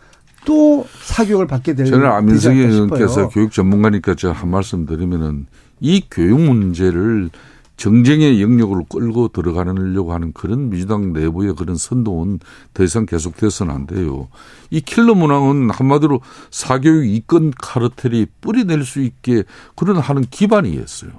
또 0.45 0.85
사교육을 1.03 1.47
받게 1.47 1.75
될 1.75 1.87
저는 1.87 2.07
않을까 2.09 2.49
의원께서. 2.49 3.27
교육 3.29 3.51
전문가니까 3.51 4.15
제가 4.15 4.33
한 4.33 4.49
말씀 4.49 4.85
드리면은 4.85 5.47
이 5.81 6.03
교육 6.09 6.39
문제를 6.39 7.29
정쟁의 7.77 8.41
영역으로 8.41 8.85
끌고 8.85 9.29
들어가려고 9.29 10.11
하는 10.11 10.33
그런 10.33 10.69
민주당 10.69 11.13
내부의 11.13 11.53
그런 11.55 11.77
선동은 11.77 12.39
더 12.73 12.83
이상 12.83 13.05
계속돼서는 13.05 13.73
안 13.73 13.87
돼요. 13.87 14.27
이 14.71 14.81
킬러 14.81 15.13
문항은 15.13 15.69
한마디로 15.69 16.21
사교육 16.49 17.07
이권 17.07 17.53
카르텔이 17.57 18.25
뿌리낼 18.41 18.83
수 18.83 18.99
있게 19.01 19.43
그런 19.75 19.97
하는 19.97 20.23
기반이었어요. 20.23 21.11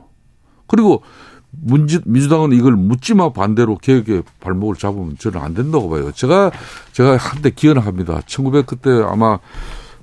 그리고 0.66 1.02
문지, 1.50 2.00
민주당은 2.04 2.52
이걸 2.52 2.74
묻지마 2.74 3.32
반대로 3.32 3.78
개혁의 3.78 4.24
발목을 4.40 4.74
잡으면 4.76 5.16
저는 5.16 5.40
안 5.40 5.54
된다고 5.54 5.88
봐요. 5.88 6.12
제가, 6.12 6.50
제가 6.92 7.16
한때 7.16 7.50
기억합니다. 7.50 8.20
1900 8.26 8.66
그때 8.66 8.90
아마, 8.90 9.38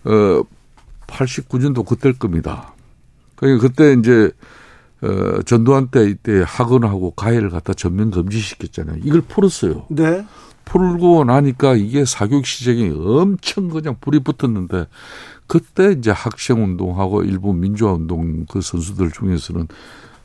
어, 0.06 0.44
89년도 1.08 1.86
그때일 1.86 2.18
겁니다. 2.18 2.74
그러니까 3.36 3.68
그때 3.68 3.94
이제, 3.94 4.32
어, 5.02 5.42
전두환 5.44 5.90
때 5.90 6.06
이때 6.06 6.44
학원하고 6.46 7.12
가해를 7.12 7.50
갖다 7.50 7.74
전면 7.74 8.12
금지시켰잖아요. 8.12 9.00
이걸 9.04 9.22
풀었어요. 9.22 9.86
네. 9.90 10.26
풀고 10.66 11.26
나니까 11.26 11.76
이게 11.76 12.06
사교육 12.06 12.46
시장이 12.46 12.92
엄청 12.96 13.70
그냥 13.70 13.96
불이 14.02 14.22
붙었는데 14.22 14.88
그때 15.48 15.92
이제 15.92 16.10
학생 16.12 16.64
운동하고 16.64 17.24
일부 17.24 17.54
민주화 17.54 17.94
운동 17.94 18.46
그 18.50 18.62
선수들 18.62 19.12
중에서는 19.12 19.68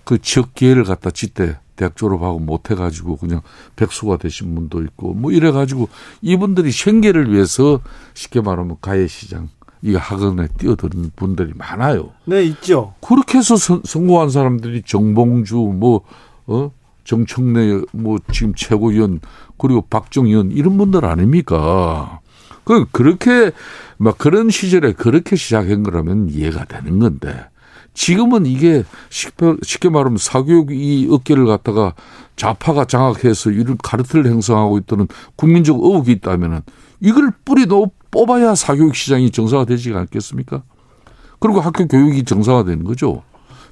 그 0.04 0.18
지역 0.18 0.54
기회를 0.54 0.84
갖다 0.84 1.10
짓대 1.10 1.58
대학 1.76 1.96
졸업하고 1.96 2.38
못 2.38 2.70
해가지고 2.70 3.16
그냥 3.16 3.42
백수가 3.76 4.16
되신 4.16 4.54
분도 4.54 4.82
있고 4.82 5.14
뭐 5.14 5.30
이래가지고 5.30 5.88
이분들이 6.20 6.72
생계를 6.72 7.32
위해서 7.32 7.80
쉽게 8.14 8.40
말하면 8.40 8.76
가해 8.80 9.06
시장 9.06 9.48
이 9.82 9.94
학원에 9.94 10.48
뛰어드는 10.58 11.12
분들이 11.16 11.52
많아요. 11.54 12.10
네, 12.24 12.44
있죠. 12.44 12.94
그렇게 13.00 13.38
해서 13.38 13.56
선, 13.56 13.82
성공한 13.84 14.30
사람들이 14.30 14.82
정봉주 14.82 15.56
뭐 15.56 16.02
어? 16.46 16.70
정청래 17.04 17.80
뭐 17.92 18.18
지금 18.30 18.54
최고위원 18.54 19.20
그리고 19.58 19.82
박정희원 19.82 20.52
이런 20.52 20.76
분들 20.76 21.04
아닙니까? 21.04 22.20
그 22.64 22.86
그렇게 22.92 23.52
막 23.96 24.18
그런 24.18 24.50
시절에 24.50 24.92
그렇게 24.92 25.34
시작한 25.36 25.82
거라면 25.82 26.28
이해가 26.28 26.66
되는 26.66 26.98
건데 26.98 27.46
지금은 27.94 28.46
이게 28.46 28.84
쉽게, 29.08 29.88
말하면 29.88 30.18
사교육 30.18 30.70
이 30.72 31.08
어깨를 31.10 31.46
갖다가 31.46 31.94
좌파가 32.36 32.84
장악해서 32.84 33.50
이런 33.50 33.76
카르텔 33.82 34.26
행성하고 34.26 34.78
있다는 34.78 35.08
국민적 35.36 35.76
의혹이 35.82 36.12
있다면은 36.12 36.60
이걸 37.00 37.32
뿌리 37.44 37.66
놓 37.66 37.92
뽑아야 38.10 38.54
사교육 38.54 38.94
시장이 38.94 39.30
정상화 39.30 39.64
되지 39.64 39.92
않겠습니까? 39.92 40.62
그리고 41.38 41.60
학교 41.60 41.86
교육이 41.86 42.24
정상화되는 42.24 42.84
거죠. 42.84 43.22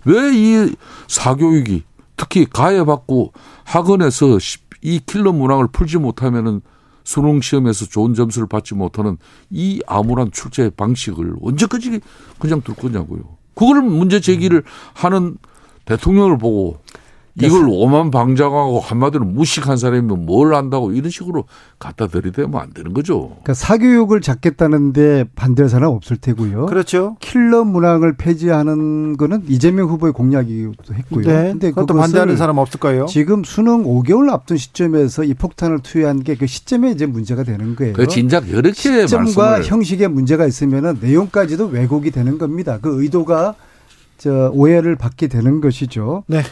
왜 0.04 0.32
이 0.32 0.74
사교육이 1.08 1.82
특히 2.16 2.46
가해받고 2.46 3.32
학원에서 3.64 4.38
이 4.82 5.00
킬러 5.04 5.32
문항을 5.32 5.68
풀지 5.72 5.98
못하면은 5.98 6.60
수능 7.04 7.40
시험에서 7.40 7.86
좋은 7.86 8.14
점수를 8.14 8.48
받지 8.48 8.74
못하는 8.74 9.16
이 9.50 9.80
암울한 9.86 10.30
출제 10.32 10.70
방식을 10.76 11.36
언제까지 11.40 12.00
그냥 12.38 12.60
둘 12.60 12.74
거냐고요. 12.74 13.22
그걸 13.54 13.82
문제 13.82 14.20
제기를 14.20 14.62
하는 14.94 15.36
대통령을 15.84 16.38
보고 16.38 16.78
이걸 17.46 17.66
오만 17.68 18.10
방장하고 18.10 18.80
한마디로 18.80 19.24
무식한 19.26 19.76
사람이면 19.76 20.24
뭘 20.24 20.54
안다고 20.54 20.92
이런 20.92 21.10
식으로 21.10 21.44
갖다 21.78 22.06
들이대면 22.06 22.58
안 22.60 22.72
되는 22.72 22.94
거죠. 22.94 23.28
그러니까 23.28 23.54
사교육을 23.54 24.22
잡겠다는데 24.22 25.24
반대할 25.36 25.68
사람 25.68 25.90
없을 25.90 26.16
테고요. 26.16 26.66
그렇죠. 26.66 27.16
킬러 27.20 27.64
문항을 27.64 28.16
폐지하는 28.16 29.16
거는 29.18 29.44
이재명 29.48 29.88
후보의 29.88 30.12
공약이기도 30.14 30.94
했고요. 30.94 31.26
네. 31.26 31.50
근데 31.52 31.68
그것도 31.70 31.94
반대하는 31.94 32.36
사람 32.38 32.58
없을 32.58 32.80
거예요. 32.80 33.06
지금 33.06 33.44
수능 33.44 33.84
5개월 33.84 34.30
앞둔 34.30 34.56
시점에서 34.56 35.24
이 35.24 35.34
폭탄을 35.34 35.80
투여한 35.80 36.22
게 36.22 36.38
그 36.38 36.46
시점에 36.46 36.92
이제 36.92 37.04
문제가 37.04 37.42
되는 37.42 37.74
거예요. 37.74 37.94
그 37.94 38.06
진작 38.06 38.48
이렇게 38.48 38.72
시점과 38.72 39.24
말씀을 39.24 39.64
형식에 39.64 40.06
문제가 40.06 40.46
있으면은 40.46 40.98
내용까지도 41.00 41.66
왜곡이 41.66 42.12
되는 42.12 42.38
겁니다. 42.38 42.78
그 42.80 43.02
의도가 43.02 43.56
저 44.18 44.50
오해를 44.52 44.96
받게 44.96 45.26
되는 45.26 45.60
것이죠. 45.60 46.24
네. 46.26 46.42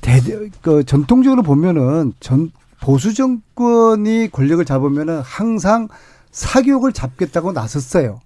대, 0.00 0.20
그 0.62 0.84
전통적으로 0.84 1.42
보면은 1.42 2.12
전 2.20 2.50
보수 2.80 3.14
정권이 3.14 4.30
권력을 4.30 4.64
잡으면은 4.64 5.20
항상 5.20 5.88
사교육을 6.30 6.92
잡겠다고 6.92 7.52
나섰어요. 7.52 8.20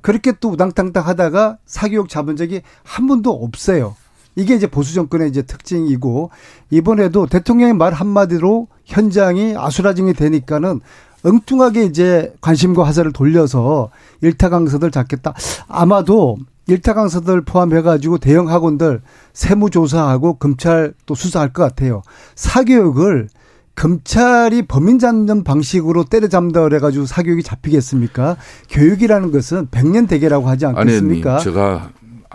그렇게 0.00 0.32
또 0.40 0.50
우당탕탕 0.50 1.06
하다가 1.06 1.58
사교육 1.66 2.08
잡은 2.08 2.36
적이 2.36 2.62
한 2.82 3.06
번도 3.06 3.30
없어요. 3.30 3.96
이게 4.36 4.54
이제 4.54 4.66
보수 4.66 4.94
정권의 4.94 5.28
이제 5.28 5.42
특징이고 5.42 6.30
이번에도 6.70 7.26
대통령의 7.26 7.74
말 7.74 7.92
한마디로 7.92 8.68
현장이 8.86 9.54
아수라장이 9.56 10.14
되니까는 10.14 10.80
엉뚱하게 11.24 11.84
이제 11.84 12.32
관심과 12.40 12.86
화살을 12.86 13.12
돌려서 13.12 13.90
일타 14.22 14.48
강사들 14.48 14.90
잡겠다. 14.90 15.34
아마도 15.68 16.38
일타 16.66 16.94
강사들 16.94 17.42
포함해가지고 17.42 18.18
대형 18.18 18.48
학원들 18.48 19.02
세무조사하고 19.32 20.34
검찰 20.34 20.94
또 21.06 21.14
수사할 21.14 21.52
것 21.52 21.62
같아요. 21.62 22.02
사교육을 22.34 23.28
검찰이 23.74 24.62
범인 24.62 24.98
잡는 24.98 25.42
방식으로 25.42 26.04
때려잡는다 26.04 26.62
그래가지고 26.62 27.06
사교육이 27.06 27.42
잡히겠습니까? 27.42 28.36
교육이라는 28.68 29.30
것은 29.32 29.68
백년 29.70 30.06
대계라고 30.06 30.48
하지 30.48 30.66
않겠습니까? 30.66 31.34
아니, 31.36 31.44
제가 31.44 31.90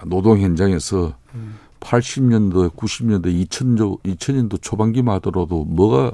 노동 0.06 0.40
현장에서 0.40 1.14
80년도, 1.80 2.76
90년도, 2.76 3.26
2000년, 3.48 4.02
2000년도 4.02 4.62
초반기만 4.62 5.16
하더라도 5.16 5.64
뭐가 5.66 6.14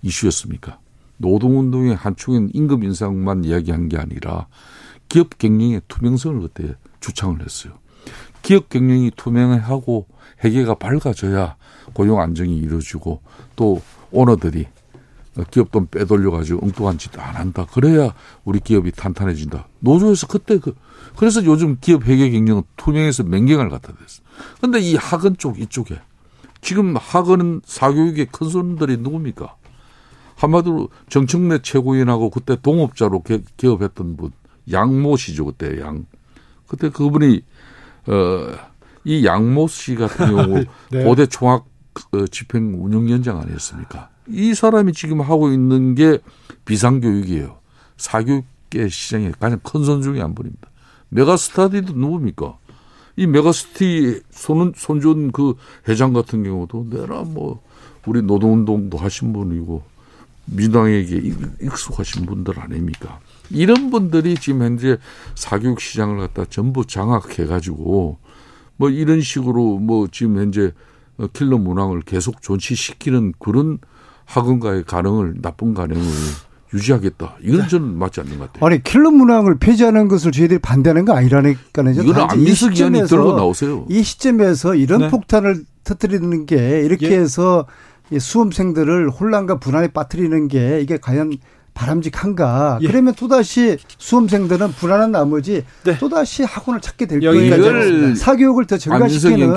이슈였습니까? 0.00 0.78
노동운동의 1.18 1.94
한 1.94 2.16
축인 2.16 2.50
임금 2.52 2.82
인상만 2.82 3.44
이야기한 3.44 3.88
게 3.88 3.98
아니라 3.98 4.46
기업 5.08 5.38
경영의 5.38 5.82
투명성을 5.86 6.40
그때 6.40 6.74
주창을 7.02 7.42
했어요. 7.42 7.74
기업 8.40 8.70
경영이 8.70 9.12
투명하고 9.16 10.06
회계가 10.42 10.74
밝아져야 10.76 11.56
고용 11.92 12.20
안정이 12.20 12.56
이루어지고 12.56 13.20
또 13.54 13.82
오너들이 14.10 14.66
기업 15.50 15.70
돈 15.70 15.86
빼돌려가지고 15.86 16.64
엉뚱한 16.64 16.98
짓 16.98 17.18
안 17.18 17.36
한다. 17.36 17.66
그래야 17.72 18.14
우리 18.44 18.60
기업이 18.60 18.92
탄탄해진다. 18.92 19.68
노조에서 19.80 20.26
그때 20.26 20.58
그, 20.58 20.74
그래서 21.16 21.44
요즘 21.44 21.76
기업 21.80 22.04
회계 22.04 22.30
경영은 22.30 22.62
투명해서 22.76 23.22
맹경을 23.24 23.68
갖다 23.70 23.92
댔어. 23.94 24.22
근데 24.60 24.80
이 24.80 24.96
학원 24.96 25.36
쪽 25.36 25.60
이쪽에 25.60 26.00
지금 26.60 26.96
학원은 26.96 27.62
사교육의 27.64 28.28
큰 28.30 28.48
손들이 28.48 28.96
누굽니까? 28.98 29.56
한마디로 30.36 30.88
정청래 31.08 31.60
최고위원하고 31.62 32.30
그때 32.30 32.56
동업자로 32.60 33.22
개, 33.22 33.40
개업했던 33.56 34.16
분 34.16 34.32
양모 34.70 35.16
씨죠 35.16 35.44
그때 35.46 35.80
양 35.80 36.06
그때 36.72 36.88
그분이 36.88 37.42
어이 38.08 39.26
양모 39.26 39.68
씨 39.68 39.94
같은 39.94 40.26
경우 40.34 40.64
네. 40.90 41.04
고대 41.04 41.26
총학 41.26 41.66
어, 42.12 42.26
집행 42.28 42.82
운영위원장 42.82 43.38
아니었습니까? 43.38 44.08
이 44.28 44.54
사람이 44.54 44.94
지금 44.94 45.20
하고 45.20 45.50
있는 45.52 45.94
게 45.94 46.18
비상교육이에요. 46.64 47.58
사교육계 47.98 48.88
시장의 48.88 49.34
가장 49.38 49.58
큰 49.62 49.84
선 49.84 50.00
중에 50.00 50.20
한 50.20 50.34
분입니다. 50.34 50.70
메가스타디도 51.10 51.92
누굽니까? 51.92 52.56
이 53.16 53.26
메가스티 53.26 54.22
손, 54.30 54.72
손준 54.74 55.32
그 55.32 55.54
회장 55.86 56.14
같은 56.14 56.42
경우도 56.42 56.86
내라 56.88 57.24
뭐 57.24 57.60
우리 58.06 58.22
노동운동도 58.22 58.96
하신 58.96 59.34
분이고 59.34 59.82
민주당에게 60.46 61.20
익숙하신 61.60 62.24
분들 62.24 62.58
아닙니까? 62.58 63.20
이런 63.52 63.90
분들이 63.90 64.34
지금 64.36 64.62
현재 64.62 64.98
사교육 65.34 65.80
시장을 65.80 66.18
갖다 66.18 66.44
전부 66.48 66.86
장악해 66.86 67.46
가지고 67.46 68.18
뭐 68.76 68.90
이런 68.90 69.20
식으로 69.20 69.78
뭐 69.78 70.08
지금 70.10 70.38
현재 70.38 70.72
킬러 71.32 71.58
문항을 71.58 72.02
계속 72.02 72.42
존치시키는 72.42 73.34
그런 73.38 73.78
학원가의 74.24 74.84
가능을 74.84 75.34
나쁜 75.42 75.74
가능을 75.74 76.02
유지하겠다. 76.74 77.36
이건 77.42 77.68
저는 77.68 77.98
맞지 77.98 78.20
않는 78.20 78.38
것 78.38 78.50
같아요. 78.52 78.66
아니 78.66 78.82
킬러 78.82 79.10
문항을 79.10 79.58
폐지하는 79.58 80.08
것을 80.08 80.32
저희들이 80.32 80.58
반대하는 80.60 81.04
거 81.04 81.12
아니라니까요. 81.12 81.90
이거는 81.90 82.12
단지 82.14 82.36
이 82.36 82.38
안민석 82.38 82.72
의원이 82.74 82.98
시점에서- 83.02 83.08
들고 83.08 83.32
나오세요. 83.36 83.84
이 83.90 84.02
시점에서 84.02 84.74
이런 84.74 85.00
네. 85.02 85.08
폭탄을 85.10 85.64
터뜨리는 85.84 86.46
게 86.46 86.80
이렇게 86.80 87.10
예. 87.12 87.18
해서 87.18 87.66
이 88.10 88.18
수험생들을 88.18 89.10
혼란과 89.10 89.58
불안에 89.58 89.88
빠뜨리는 89.88 90.48
게 90.48 90.80
이게 90.80 90.96
과연 90.96 91.32
바람직한가? 91.74 92.78
예. 92.82 92.86
그러면 92.86 93.14
또다시 93.14 93.78
수험생들은 93.98 94.72
불안한 94.72 95.12
나머지 95.12 95.64
네. 95.84 95.98
또다시 95.98 96.42
학원을 96.44 96.80
찾게 96.80 97.06
될 97.06 97.20
거예요. 97.20 97.52
하겠습니다. 97.52 98.14
사교육을 98.14 98.66
더 98.66 98.76
안민석 98.90 99.30
증가시키는 99.30 99.54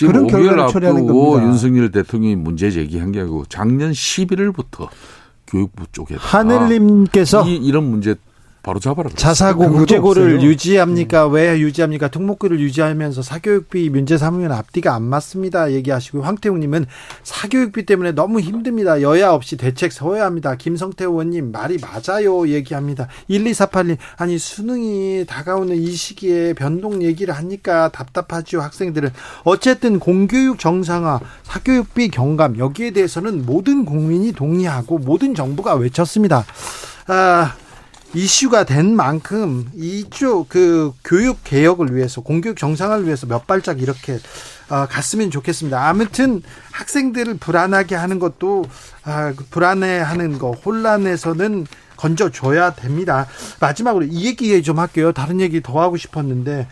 그런 0.00 0.26
5개월 0.26 0.30
결과를 0.30 0.68
초래하는 0.68 1.06
겁니다. 1.06 1.46
윤석열 1.46 1.90
대통령이 1.90 2.36
문제 2.36 2.70
제기한 2.70 3.12
게 3.12 3.20
아니고 3.20 3.44
작년 3.48 3.92
11월부터 3.92 4.88
교육부 5.46 5.84
쪽에 5.92 6.16
하늘님께서 6.18 7.46
이, 7.46 7.56
이런 7.56 7.84
문제 7.84 8.14
바로 8.62 8.78
잡아라. 8.78 9.08
자사고 9.14 9.70
국제고를 9.70 10.34
없어요. 10.34 10.48
유지합니까? 10.48 11.26
왜 11.28 11.58
유지합니까? 11.58 12.08
특목고를 12.08 12.60
유지하면서 12.60 13.22
사교육비 13.22 13.88
문제 13.88 14.18
삼으면 14.18 14.52
앞뒤가 14.52 14.94
안 14.94 15.02
맞습니다. 15.02 15.72
얘기하시고 15.72 16.20
황태웅님은 16.22 16.84
사교육비 17.22 17.86
때문에 17.86 18.12
너무 18.12 18.40
힘듭니다. 18.40 19.00
여야 19.00 19.30
없이 19.30 19.56
대책 19.56 19.92
세워야 19.92 20.26
합니다. 20.26 20.56
김성태 20.56 21.04
의원님 21.04 21.52
말이 21.52 21.78
맞아요. 21.80 22.48
얘기합니다. 22.48 23.08
1248님 23.30 23.96
아니 24.18 24.36
수능이 24.36 25.24
다가오는 25.26 25.74
이 25.74 25.92
시기에 25.92 26.52
변동 26.52 27.02
얘기를 27.02 27.34
하니까 27.34 27.88
답답하죠 27.88 28.60
학생들은 28.60 29.10
어쨌든 29.44 29.98
공교육 29.98 30.58
정상화, 30.58 31.20
사교육비 31.44 32.10
경감 32.10 32.58
여기에 32.58 32.90
대해서는 32.90 33.46
모든 33.46 33.86
국민이 33.86 34.32
동의하고 34.32 34.98
모든 34.98 35.34
정부가 35.34 35.76
외쳤습니다. 35.76 36.44
아. 37.06 37.54
이슈가 38.12 38.64
된 38.64 38.96
만큼 38.96 39.70
이쪽 39.74 40.48
그 40.48 40.92
교육 41.04 41.44
개혁을 41.44 41.94
위해서 41.94 42.20
공교육 42.20 42.56
정상화를 42.56 43.04
위해서 43.04 43.26
몇 43.26 43.46
발짝 43.46 43.80
이렇게 43.80 44.18
어, 44.68 44.86
갔으면 44.86 45.30
좋겠습니다. 45.30 45.88
아무튼 45.88 46.42
학생들을 46.72 47.36
불안하게 47.38 47.94
하는 47.94 48.18
것도 48.18 48.64
아, 49.04 49.32
그 49.36 49.44
불안해하는 49.44 50.38
거 50.38 50.50
혼란에서는 50.52 51.66
건져줘야 51.96 52.74
됩니다. 52.74 53.26
마지막으로 53.60 54.06
이 54.06 54.26
얘기 54.26 54.60
좀 54.62 54.78
할게요. 54.78 55.12
다른 55.12 55.40
얘기 55.40 55.60
더 55.60 55.80
하고 55.80 55.96
싶었는데 55.96 56.66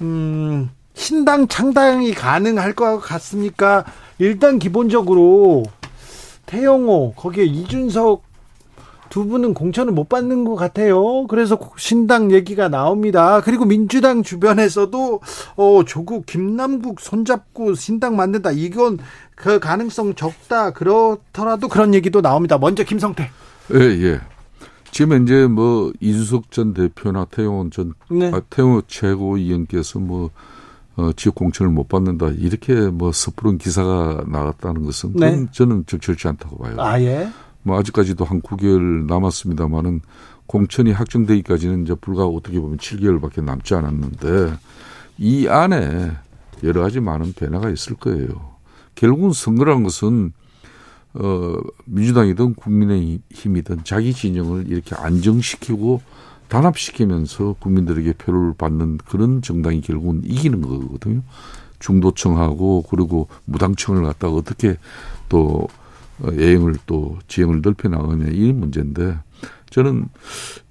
음, 0.00 0.70
신당 0.94 1.48
창당이 1.48 2.14
가능할 2.14 2.72
것 2.72 2.98
같습니까? 2.98 3.84
일단 4.18 4.58
기본적으로 4.58 5.64
태영호 6.46 7.14
거기에 7.14 7.44
이준석 7.44 8.27
두 9.08 9.26
분은 9.26 9.54
공천을 9.54 9.92
못 9.92 10.08
받는 10.08 10.44
것 10.44 10.54
같아요. 10.54 11.26
그래서 11.26 11.58
신당 11.76 12.32
얘기가 12.32 12.68
나옵니다. 12.68 13.40
그리고 13.40 13.64
민주당 13.64 14.22
주변에서도 14.22 15.20
어 15.56 15.82
조국 15.86 16.26
김남국 16.26 17.00
손잡고 17.00 17.74
신당 17.74 18.16
만든다. 18.16 18.52
이건 18.52 18.98
그 19.34 19.58
가능성 19.58 20.14
적다. 20.14 20.72
그렇더라도 20.72 21.68
그런 21.68 21.94
얘기도 21.94 22.20
나옵니다. 22.20 22.58
먼저 22.58 22.84
김성태. 22.84 23.30
예, 23.74 23.78
예. 23.78 24.20
지금 24.90 25.22
이제 25.22 25.46
뭐 25.46 25.92
이준석 26.00 26.50
전 26.50 26.74
대표나 26.74 27.26
태용원 27.26 27.70
전 27.70 27.92
네. 28.10 28.30
아, 28.32 28.40
태용호 28.50 28.82
최고위원께서 28.86 29.98
뭐 29.98 30.30
어, 30.96 31.12
지역 31.12 31.36
공천을 31.36 31.70
못 31.70 31.88
받는다 31.88 32.28
이렇게 32.36 32.74
뭐 32.74 33.12
섣부른 33.12 33.58
기사가 33.58 34.24
나갔다는 34.26 34.84
것은 34.84 35.12
네. 35.14 35.46
저는 35.52 35.84
적절치 35.86 36.26
않다고 36.26 36.58
봐요. 36.58 36.74
아 36.78 37.00
예. 37.00 37.28
뭐 37.62 37.78
아직까지도 37.78 38.24
한 38.24 38.40
9개월 38.40 39.06
남았습니다만은 39.06 40.00
공천이 40.46 40.92
확정되기까지는 40.92 41.82
이제 41.84 41.94
불과 41.94 42.24
어떻게 42.26 42.58
보면 42.58 42.78
7개월밖에 42.78 43.44
남지 43.44 43.74
않았는데 43.74 44.54
이 45.18 45.48
안에 45.48 46.12
여러 46.64 46.82
가지 46.82 47.00
많은 47.00 47.34
변화가 47.34 47.70
있을 47.70 47.96
거예요. 47.96 48.56
결국은 48.94 49.32
선거라는 49.32 49.82
것은 49.84 50.32
어 51.14 51.56
민주당이든 51.84 52.54
국민의힘이든 52.54 53.84
자기 53.84 54.12
진영을 54.12 54.68
이렇게 54.68 54.94
안정시키고 54.94 56.02
단합시키면서 56.48 57.56
국민들에게 57.58 58.14
표를 58.14 58.54
받는 58.56 58.98
그런 59.08 59.42
정당이 59.42 59.82
결국은 59.82 60.22
이기는 60.24 60.60
거거든요. 60.62 61.22
중도층하고 61.78 62.84
그리고 62.90 63.28
무당층을 63.44 64.02
갖다가 64.02 64.34
어떻게 64.34 64.76
또 65.28 65.46
어, 65.48 65.66
예행을 66.32 66.74
또 66.86 67.18
지형을 67.28 67.60
넓혀 67.62 67.88
나가냐 67.88 68.28
이 68.30 68.52
문제인데 68.52 69.18
저는 69.70 70.08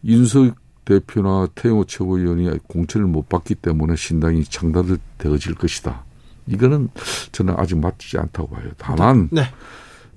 윤석 0.03 0.55
대표나 0.85 1.47
태영호 1.55 1.85
최고위원이 1.85 2.49
공천을 2.67 3.07
못 3.07 3.27
받기 3.27 3.55
때문에 3.55 3.95
신당이 3.95 4.45
창단되어질 4.45 5.55
것이다. 5.55 6.05
이거는 6.47 6.89
저는 7.33 7.55
아직 7.57 7.77
맞지 7.77 8.17
않다고 8.17 8.49
봐요. 8.49 8.71
다만 8.77 9.27
네. 9.31 9.43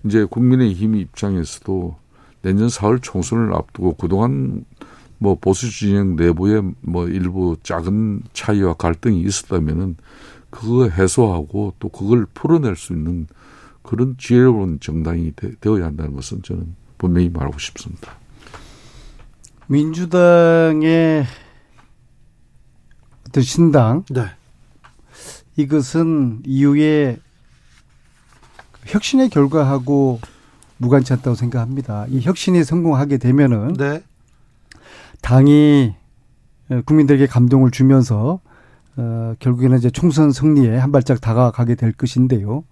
이제 0.04 0.24
국민의힘 0.24 0.94
입장에서도 0.94 1.96
내년 2.42 2.68
4월 2.68 3.02
총선을 3.02 3.52
앞두고 3.52 3.94
그동안 3.94 4.64
뭐 5.18 5.34
보수 5.34 5.70
진영 5.70 6.16
내부에 6.16 6.62
뭐 6.80 7.06
일부 7.08 7.56
작은 7.62 8.22
차이와 8.32 8.74
갈등이 8.74 9.20
있었다면은 9.20 9.96
그거 10.48 10.88
해소하고 10.88 11.74
또 11.78 11.88
그걸 11.88 12.26
풀어낼 12.32 12.76
수 12.76 12.92
있는 12.92 13.26
그런 13.82 14.16
지혜로운 14.18 14.78
정당이 14.80 15.32
되, 15.36 15.52
어야 15.66 15.86
한다는 15.86 16.14
것은 16.14 16.42
저는 16.42 16.74
분명히 16.98 17.28
말하고 17.28 17.58
싶습니다. 17.58 18.12
민주당의 19.66 21.24
어떤 23.28 23.42
신당 23.42 24.04
네. 24.10 24.26
이것은 25.56 26.42
이후에 26.44 27.18
혁신의 28.86 29.30
결과하고 29.30 30.20
무관치 30.78 31.12
않다고 31.12 31.34
생각합니다. 31.34 32.06
이 32.08 32.20
혁신이 32.20 32.64
성공하게 32.64 33.18
되면은 33.18 33.74
네. 33.74 34.02
당이 35.22 35.94
국민들에게 36.86 37.26
감동을 37.26 37.70
주면서 37.70 38.40
어, 38.96 39.34
결국에는 39.38 39.78
이제 39.78 39.90
총선 39.90 40.32
승리에 40.32 40.76
한 40.76 40.92
발짝 40.92 41.20
다가가게 41.20 41.74
될 41.74 41.92
것인데요. 41.92 42.64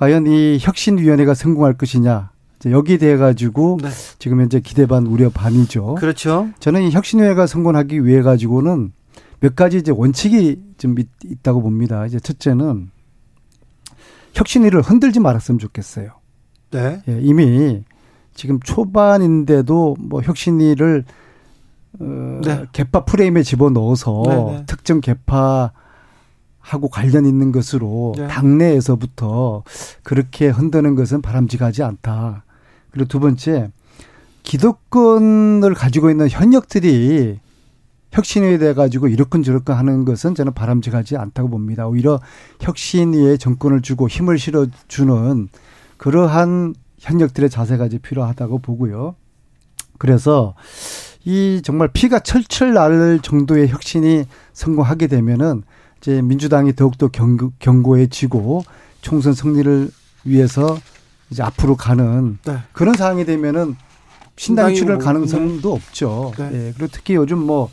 과연 0.00 0.26
이 0.26 0.56
혁신위원회가 0.58 1.34
성공할 1.34 1.74
것이냐. 1.74 2.30
여기에 2.64 2.96
대해 2.96 3.16
가지고 3.18 3.76
네. 3.82 3.90
지금 4.18 4.40
현재 4.40 4.58
기대 4.58 4.86
반 4.86 5.06
우려 5.06 5.28
반이죠. 5.28 5.96
그렇죠. 5.96 6.48
저는 6.58 6.84
이 6.84 6.90
혁신위원회가 6.90 7.46
성공하기 7.46 8.06
위해 8.06 8.22
가지고는 8.22 8.92
몇 9.40 9.54
가지 9.54 9.76
이제 9.76 9.92
원칙이 9.94 10.58
좀 10.78 10.98
있, 10.98 11.06
있다고 11.22 11.60
봅니다. 11.60 12.06
이제 12.06 12.18
첫째는 12.18 12.90
혁신위를 14.32 14.80
흔들지 14.80 15.20
말았으면 15.20 15.58
좋겠어요. 15.58 16.12
네. 16.70 17.02
예, 17.06 17.18
이미 17.20 17.84
지금 18.34 18.58
초반인데도 18.60 19.96
뭐 19.98 20.22
혁신위를 20.22 21.04
어, 22.00 22.40
네. 22.42 22.64
개파 22.72 23.04
프레임에 23.04 23.42
집어 23.42 23.68
넣어서 23.68 24.22
네, 24.26 24.34
네. 24.34 24.64
특정 24.66 25.02
개파 25.02 25.72
하고 26.70 26.88
관련 26.88 27.26
있는 27.26 27.52
것으로 27.52 28.14
네. 28.16 28.26
당내에서부터 28.28 29.64
그렇게 30.02 30.48
흔드는 30.48 30.94
것은 30.94 31.20
바람직하지 31.22 31.82
않다. 31.82 32.44
그리고 32.90 33.08
두 33.08 33.20
번째 33.20 33.70
기득권을 34.42 35.74
가지고 35.74 36.10
있는 36.10 36.28
현역들이 36.28 37.38
혁신위에 38.12 38.58
대해 38.58 38.74
가지고 38.74 39.08
이렇건 39.08 39.42
저렇건 39.42 39.76
하는 39.76 40.04
것은 40.04 40.34
저는 40.34 40.52
바람직하지 40.54 41.16
않다고 41.16 41.48
봅니다. 41.48 41.86
오히려 41.86 42.20
혁신위에 42.60 43.36
정권을 43.36 43.82
주고 43.82 44.08
힘을 44.08 44.38
실어 44.38 44.66
주는 44.88 45.48
그러한 45.96 46.74
현역들의 46.98 47.50
자세가 47.50 47.86
이제 47.86 47.98
필요하다고 47.98 48.58
보고요. 48.58 49.14
그래서 49.98 50.54
이 51.24 51.60
정말 51.62 51.88
피가 51.92 52.20
철철 52.20 52.72
날 52.72 53.20
정도의 53.22 53.68
혁신이 53.68 54.24
성공하게 54.52 55.06
되면은 55.06 55.62
이제 56.00 56.22
민주당이 56.22 56.74
더욱더 56.74 57.08
경고, 57.08 57.52
견고해지고 57.58 58.64
총선 59.02 59.34
승리를 59.34 59.90
위해서 60.24 60.78
이제 61.30 61.42
앞으로 61.42 61.76
가는 61.76 62.38
네. 62.44 62.58
그런 62.72 62.94
상황이 62.94 63.24
되면은 63.24 63.76
신당이 64.36 64.74
출혈 64.74 64.96
뭐, 64.96 65.04
가능성도 65.04 65.72
없죠. 65.72 66.32
네. 66.38 66.50
예. 66.52 66.72
그리고 66.76 66.90
특히 66.92 67.14
요즘 67.14 67.38
뭐 67.38 67.70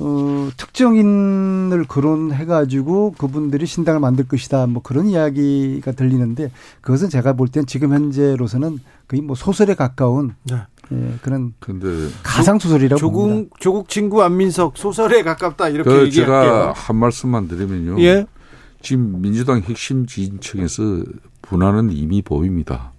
어, 0.00 0.48
특정인을 0.56 1.84
거론해가지고 1.88 3.14
그분들이 3.18 3.66
신당을 3.66 3.98
만들 3.98 4.28
것이다. 4.28 4.68
뭐 4.68 4.80
그런 4.80 5.06
이야기가 5.08 5.90
들리는데 5.92 6.52
그것은 6.80 7.10
제가 7.10 7.32
볼 7.32 7.48
땐 7.48 7.66
지금 7.66 7.92
현재로서는 7.92 8.78
거의 9.08 9.22
뭐 9.22 9.34
소설에 9.34 9.74
가까운 9.74 10.34
네. 10.44 10.58
예, 10.92 11.14
그런 11.22 11.52
근데 11.60 11.86
가상 12.22 12.58
소설이라고 12.58 13.00
봅니다. 13.00 13.34
조국 13.34 13.60
조국 13.60 13.88
친구 13.88 14.22
안민석 14.22 14.76
소설에 14.78 15.22
가깝다 15.22 15.68
이렇게 15.68 15.90
그 15.90 16.06
얘기할게요. 16.06 16.42
제가 16.42 16.72
한 16.72 16.96
말씀만 16.96 17.48
드리면요. 17.48 18.00
예. 18.02 18.26
지금 18.80 19.20
민주당 19.20 19.60
핵심 19.60 20.06
지지층에서 20.06 21.02
분화는 21.42 21.92
이미 21.92 22.22
보입니다. 22.22 22.92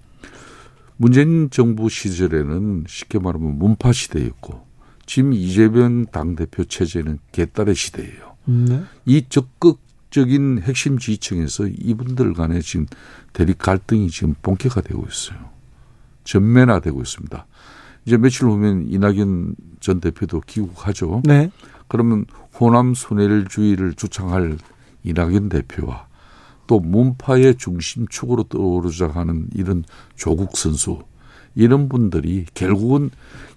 문재인 0.98 1.50
정부 1.50 1.90
시절에는 1.90 2.84
쉽게 2.88 3.20
말하면 3.20 3.58
문파 3.58 3.94
시대였고 3.94 4.68
지금 5.06 5.34
이재명 5.34 6.06
당대표 6.06 6.66
체제는 6.66 7.20
개딸의 7.32 7.74
시대예요. 7.74 8.36
네. 8.46 8.84
이 9.06 9.26
적극적인 9.30 10.62
핵심 10.64 11.00
지지층에서 11.00 11.68
이분들 11.68 12.34
간에 12.34 12.60
지금 12.60 12.86
대립 13.32 13.60
갈등이 13.60 14.10
지금 14.10 14.36
본격화되고 14.42 15.06
있어요. 15.10 15.40
전면화되고 16.26 17.02
있습니다. 17.02 17.48
이제 18.10 18.18
며칠 18.18 18.48
후면 18.48 18.88
이낙연 18.90 19.54
전 19.82 20.02
대표도 20.02 20.42
귀국하죠. 20.48 21.22
네. 21.26 21.52
그러면 21.88 22.26
호남 22.60 22.96
순회주의를 22.96 23.94
주창할 23.94 24.58
이낙연 25.04 25.50
대표와 25.50 26.08
또 26.66 26.80
문파의 26.80 27.58
중심축으로 27.58 28.46
떠오르자 28.46 29.10
하는 29.10 29.46
이런 29.54 29.84
조국 30.16 30.58
선수 30.58 31.04
이런 31.54 31.88
분들이 31.88 32.48
결국은 32.56 33.12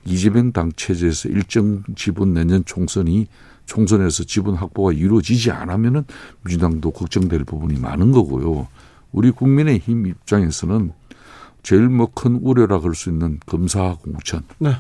이재명 0.05 0.53
당 0.53 0.71
체제에서 0.77 1.31
일정 1.31 1.83
지분 1.97 2.35
내년 2.35 2.63
총선이 2.67 3.29
총선에서 3.65 4.25
지분 4.25 4.55
확보가 4.55 4.93
이루어지지 4.93 5.51
않으면은 5.51 6.05
민주당도 6.45 6.91
걱정될 6.91 7.45
부분이 7.45 7.81
많은 7.81 8.13
거고요. 8.13 8.69
우리 9.13 9.31
국민의 9.31 9.79
힘 9.79 10.07
입장에서는 10.07 10.93
제일 11.63 11.89
뭐 11.89 12.09
큰 12.15 12.37
우려라 12.43 12.81
그럴 12.81 12.95
수 12.95 13.11
있는 13.11 13.39
검사 13.47 13.95
공천. 14.03 14.43
네. 14.59 14.73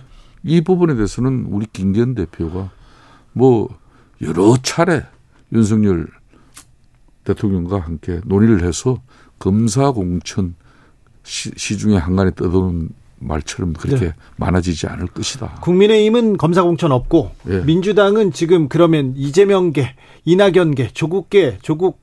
이 0.44 0.60
부분에 0.60 0.94
대해서는 0.94 1.46
우리 1.48 1.66
김기현 1.72 2.14
대표가 2.14 2.70
뭐 3.32 3.68
여러 4.20 4.56
차례 4.62 5.04
윤석열 5.52 6.08
대통령과 7.24 7.78
함께 7.80 8.20
논의를 8.24 8.64
해서 8.64 9.00
검사 9.38 9.92
공천 9.92 10.54
시, 11.22 11.52
시중에 11.56 11.96
한간에 11.96 12.32
떠도는 12.34 12.88
말처럼 13.20 13.74
그렇게 13.74 14.06
네. 14.06 14.14
많아지지 14.36 14.88
않을 14.88 15.06
것이다. 15.06 15.58
국민의힘은 15.62 16.36
검사 16.36 16.64
공천 16.64 16.90
없고 16.90 17.30
예. 17.48 17.60
민주당은 17.60 18.32
지금 18.32 18.68
그러면 18.68 19.14
이재명계, 19.16 19.94
이낙연계, 20.24 20.88
조국계, 20.92 21.58
조국 21.62 22.01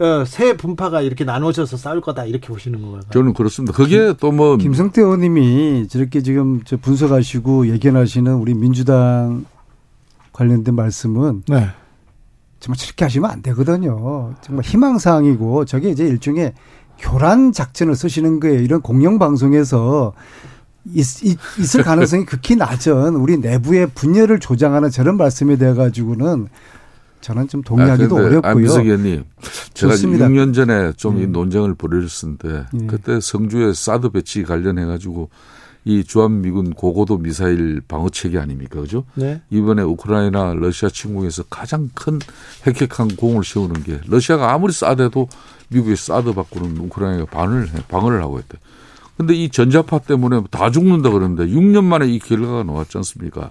어, 0.00 0.24
새 0.24 0.56
분파가 0.56 1.00
이렇게 1.02 1.24
나눠져서 1.24 1.76
싸울 1.76 2.00
거다 2.00 2.24
이렇게 2.24 2.48
보시는 2.48 2.80
건가요? 2.82 3.00
저는 3.10 3.32
그렇습니다. 3.34 3.76
그게 3.76 4.12
또 4.20 4.30
뭐 4.30 4.56
김성태 4.56 5.02
의원님이 5.02 5.88
저렇게 5.88 6.22
지금 6.22 6.62
저 6.64 6.76
분석하시고 6.76 7.68
예견하시는 7.68 8.32
우리 8.34 8.54
민주당 8.54 9.44
관련된 10.32 10.74
말씀은 10.76 11.42
네. 11.48 11.68
정말 12.60 12.76
저렇게 12.76 13.04
하시면 13.04 13.28
안 13.30 13.42
되거든요. 13.42 14.34
정말 14.42 14.64
희망사항이고 14.64 15.64
저게 15.64 15.90
이제 15.90 16.04
일종의 16.06 16.52
교란 16.98 17.52
작전을 17.52 17.94
쓰시는 17.96 18.38
거예요. 18.40 18.60
이런 18.60 18.80
공영 18.82 19.18
방송에서 19.18 20.12
있, 20.94 21.24
있, 21.24 21.38
있을 21.58 21.82
가능성이 21.82 22.24
극히 22.26 22.54
낮은 22.56 23.14
우리 23.16 23.36
내부의 23.38 23.88
분열을 23.94 24.38
조장하는 24.40 24.90
저런 24.90 25.16
말씀에 25.16 25.56
대해 25.56 25.74
가지고는 25.74 26.48
저는 27.20 27.48
좀 27.48 27.62
동의하기도 27.62 28.04
아, 28.04 28.20
근데 28.20 28.30
어렵고요. 28.30 28.50
안민석 28.50 28.84
의원님, 28.86 29.24
제가 29.74 29.92
좋습니다. 29.94 30.28
6년 30.28 30.54
전에 30.54 30.92
좀이 30.96 31.24
음. 31.24 31.32
논쟁을 31.32 31.74
벌였었는데 31.74 32.66
예. 32.82 32.86
그때 32.86 33.20
성주에 33.20 33.72
사드 33.72 34.10
배치 34.10 34.42
관련해 34.44 34.84
가지고 34.84 35.28
이 35.84 36.04
주한미군 36.04 36.74
고고도 36.74 37.18
미사일 37.18 37.80
방어 37.86 38.10
체계 38.10 38.38
아닙니까, 38.38 38.80
그죠? 38.80 39.04
네. 39.14 39.40
이번에 39.50 39.82
우크라이나 39.82 40.54
러시아 40.54 40.88
침공에서 40.88 41.44
가장 41.44 41.88
큰 41.94 42.18
핵핵한 42.66 43.16
공을 43.16 43.42
세우는 43.44 43.82
게 43.84 44.00
러시아가 44.06 44.52
아무리 44.52 44.72
싸대도 44.72 45.28
미국의 45.68 45.96
사드 45.96 46.34
받고는 46.34 46.76
우크라이나가 46.78 47.24
반을 47.30 47.68
해, 47.68 47.72
방어를 47.88 48.22
하고 48.22 48.38
있대. 48.38 48.58
근데 49.16 49.34
이 49.34 49.48
전자파 49.48 49.98
때문에 50.00 50.42
다 50.50 50.70
죽는다 50.70 51.10
그러는데 51.10 51.46
6년 51.46 51.84
만에 51.84 52.06
이 52.06 52.18
결과가 52.18 52.62
나왔지 52.62 52.98
않습니까? 52.98 53.50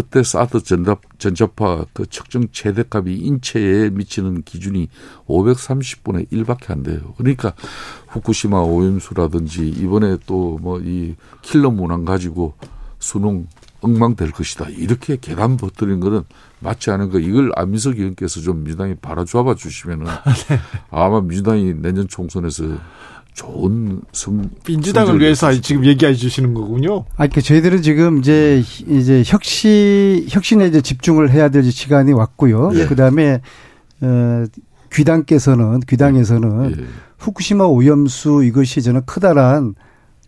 그때 0.00 0.22
사드 0.22 0.62
전자, 0.62 0.96
전자파 1.18 1.84
그 1.92 2.06
측정 2.06 2.46
최대값이 2.50 3.12
인체에 3.12 3.90
미치는 3.90 4.42
기준이 4.44 4.88
530분의 5.26 6.30
1밖에 6.32 6.70
안 6.70 6.82
돼요. 6.82 7.12
그러니까 7.18 7.52
후쿠시마 8.08 8.60
오염수라든지 8.60 9.68
이번에 9.68 10.16
또 10.24 10.58
뭐 10.58 10.80
이 10.80 11.14
킬러 11.42 11.70
문항 11.70 12.06
가지고 12.06 12.54
수능 12.98 13.46
엉망될 13.82 14.30
것이다. 14.32 14.68
이렇게 14.70 15.18
계단 15.20 15.58
버뜨린 15.58 16.00
거는 16.00 16.22
맞지 16.60 16.90
않은 16.90 17.10
거. 17.10 17.18
이걸 17.18 17.52
안민석 17.56 17.98
의원께서 17.98 18.40
좀 18.40 18.64
민주당이 18.64 18.94
바라잡아 18.96 19.54
주시면은 19.54 20.06
아마 20.90 21.20
민주당이 21.20 21.74
내년 21.74 22.08
총선에서 22.08 22.64
좋은 23.32 24.02
성 24.12 24.50
민주당을 24.66 25.20
위해서 25.20 25.52
지금 25.60 25.84
얘기해 25.84 26.14
주시는 26.14 26.54
거군요. 26.54 27.04
아, 27.16 27.26
그 27.26 27.40
저희들은 27.40 27.82
지금 27.82 28.18
이제 28.18 28.62
이제 28.88 29.22
혁신 29.24 30.26
혁신에 30.28 30.66
이제 30.66 30.80
집중을 30.80 31.30
해야 31.30 31.48
될 31.48 31.64
시간이 31.70 32.12
왔고요. 32.12 32.72
예. 32.74 32.86
그다음에 32.86 33.40
어 34.00 34.44
귀당께서는 34.92 35.80
귀당에서는 35.80 36.76
예. 36.78 36.84
후쿠시마 37.18 37.64
오염수 37.64 38.44
이것이 38.44 38.82
저는 38.82 39.02
크다란 39.06 39.74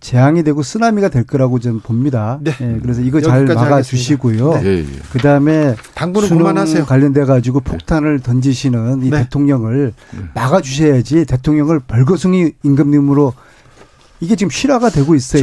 재앙이 0.03 0.42
되고 0.42 0.62
쓰나미가 0.62 1.09
될 1.09 1.24
거라고 1.24 1.61
저는 1.61 1.80
봅니다. 1.80 2.38
네. 2.42 2.53
예, 2.61 2.78
그래서 2.82 3.00
이거 3.00 3.20
잘 3.20 3.38
여기까지 3.38 3.55
막아 3.57 3.76
하겠습니다. 3.76 3.96
주시고요. 3.96 4.61
예, 4.64 4.78
예. 4.80 4.86
그다음에 5.12 5.76
당분은 5.94 6.28
그만하세요. 6.28 6.84
관련돼 6.84 7.24
가지고 7.24 7.61
폭탄을 7.61 8.18
던지시는 8.20 9.05
이 9.05 9.11
네. 9.11 9.22
대통령을 9.22 9.94
막아 10.34 10.61
주셔야지 10.61 11.24
대통령을 11.24 11.78
벌거숭이 11.80 12.53
임금님으로 12.64 13.32
이게 14.22 14.36
지금 14.36 14.50
실화가 14.50 14.88
되고 14.90 15.16
있어요. 15.16 15.40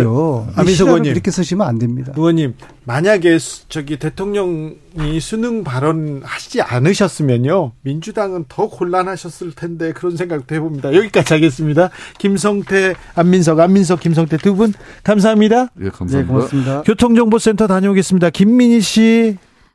실화를 0.73 0.89
의원님. 0.91 1.11
이렇게 1.11 1.31
쓰시면 1.31 1.67
안 1.67 1.77
됩니다. 1.79 2.13
의원님, 2.15 2.53
만약에 2.85 3.37
수- 3.37 3.67
저기 3.67 3.99
대통령이 3.99 5.19
수능 5.19 5.65
발언 5.65 6.21
하시지 6.23 6.61
않으셨으면요, 6.61 7.73
민주당은 7.81 8.45
더 8.47 8.69
곤란하셨을 8.69 9.51
텐데 9.51 9.91
그런 9.91 10.15
생각도 10.15 10.55
해봅니다. 10.55 10.93
여기까지 10.95 11.33
하겠습니다. 11.33 11.89
김성태, 12.17 12.95
안민석, 13.15 13.59
안민석, 13.59 13.99
김성태 13.99 14.37
두 14.37 14.55
분 14.55 14.73
감사합니다. 15.03 15.67
예, 15.79 15.83
네, 15.85 15.89
감사합니다. 15.89 16.33
고맙습니다. 16.33 16.81
교통정보센터 16.83 17.67
다녀오겠습니다. 17.67 18.29
김민희 18.29 18.79
씨. 18.81 19.37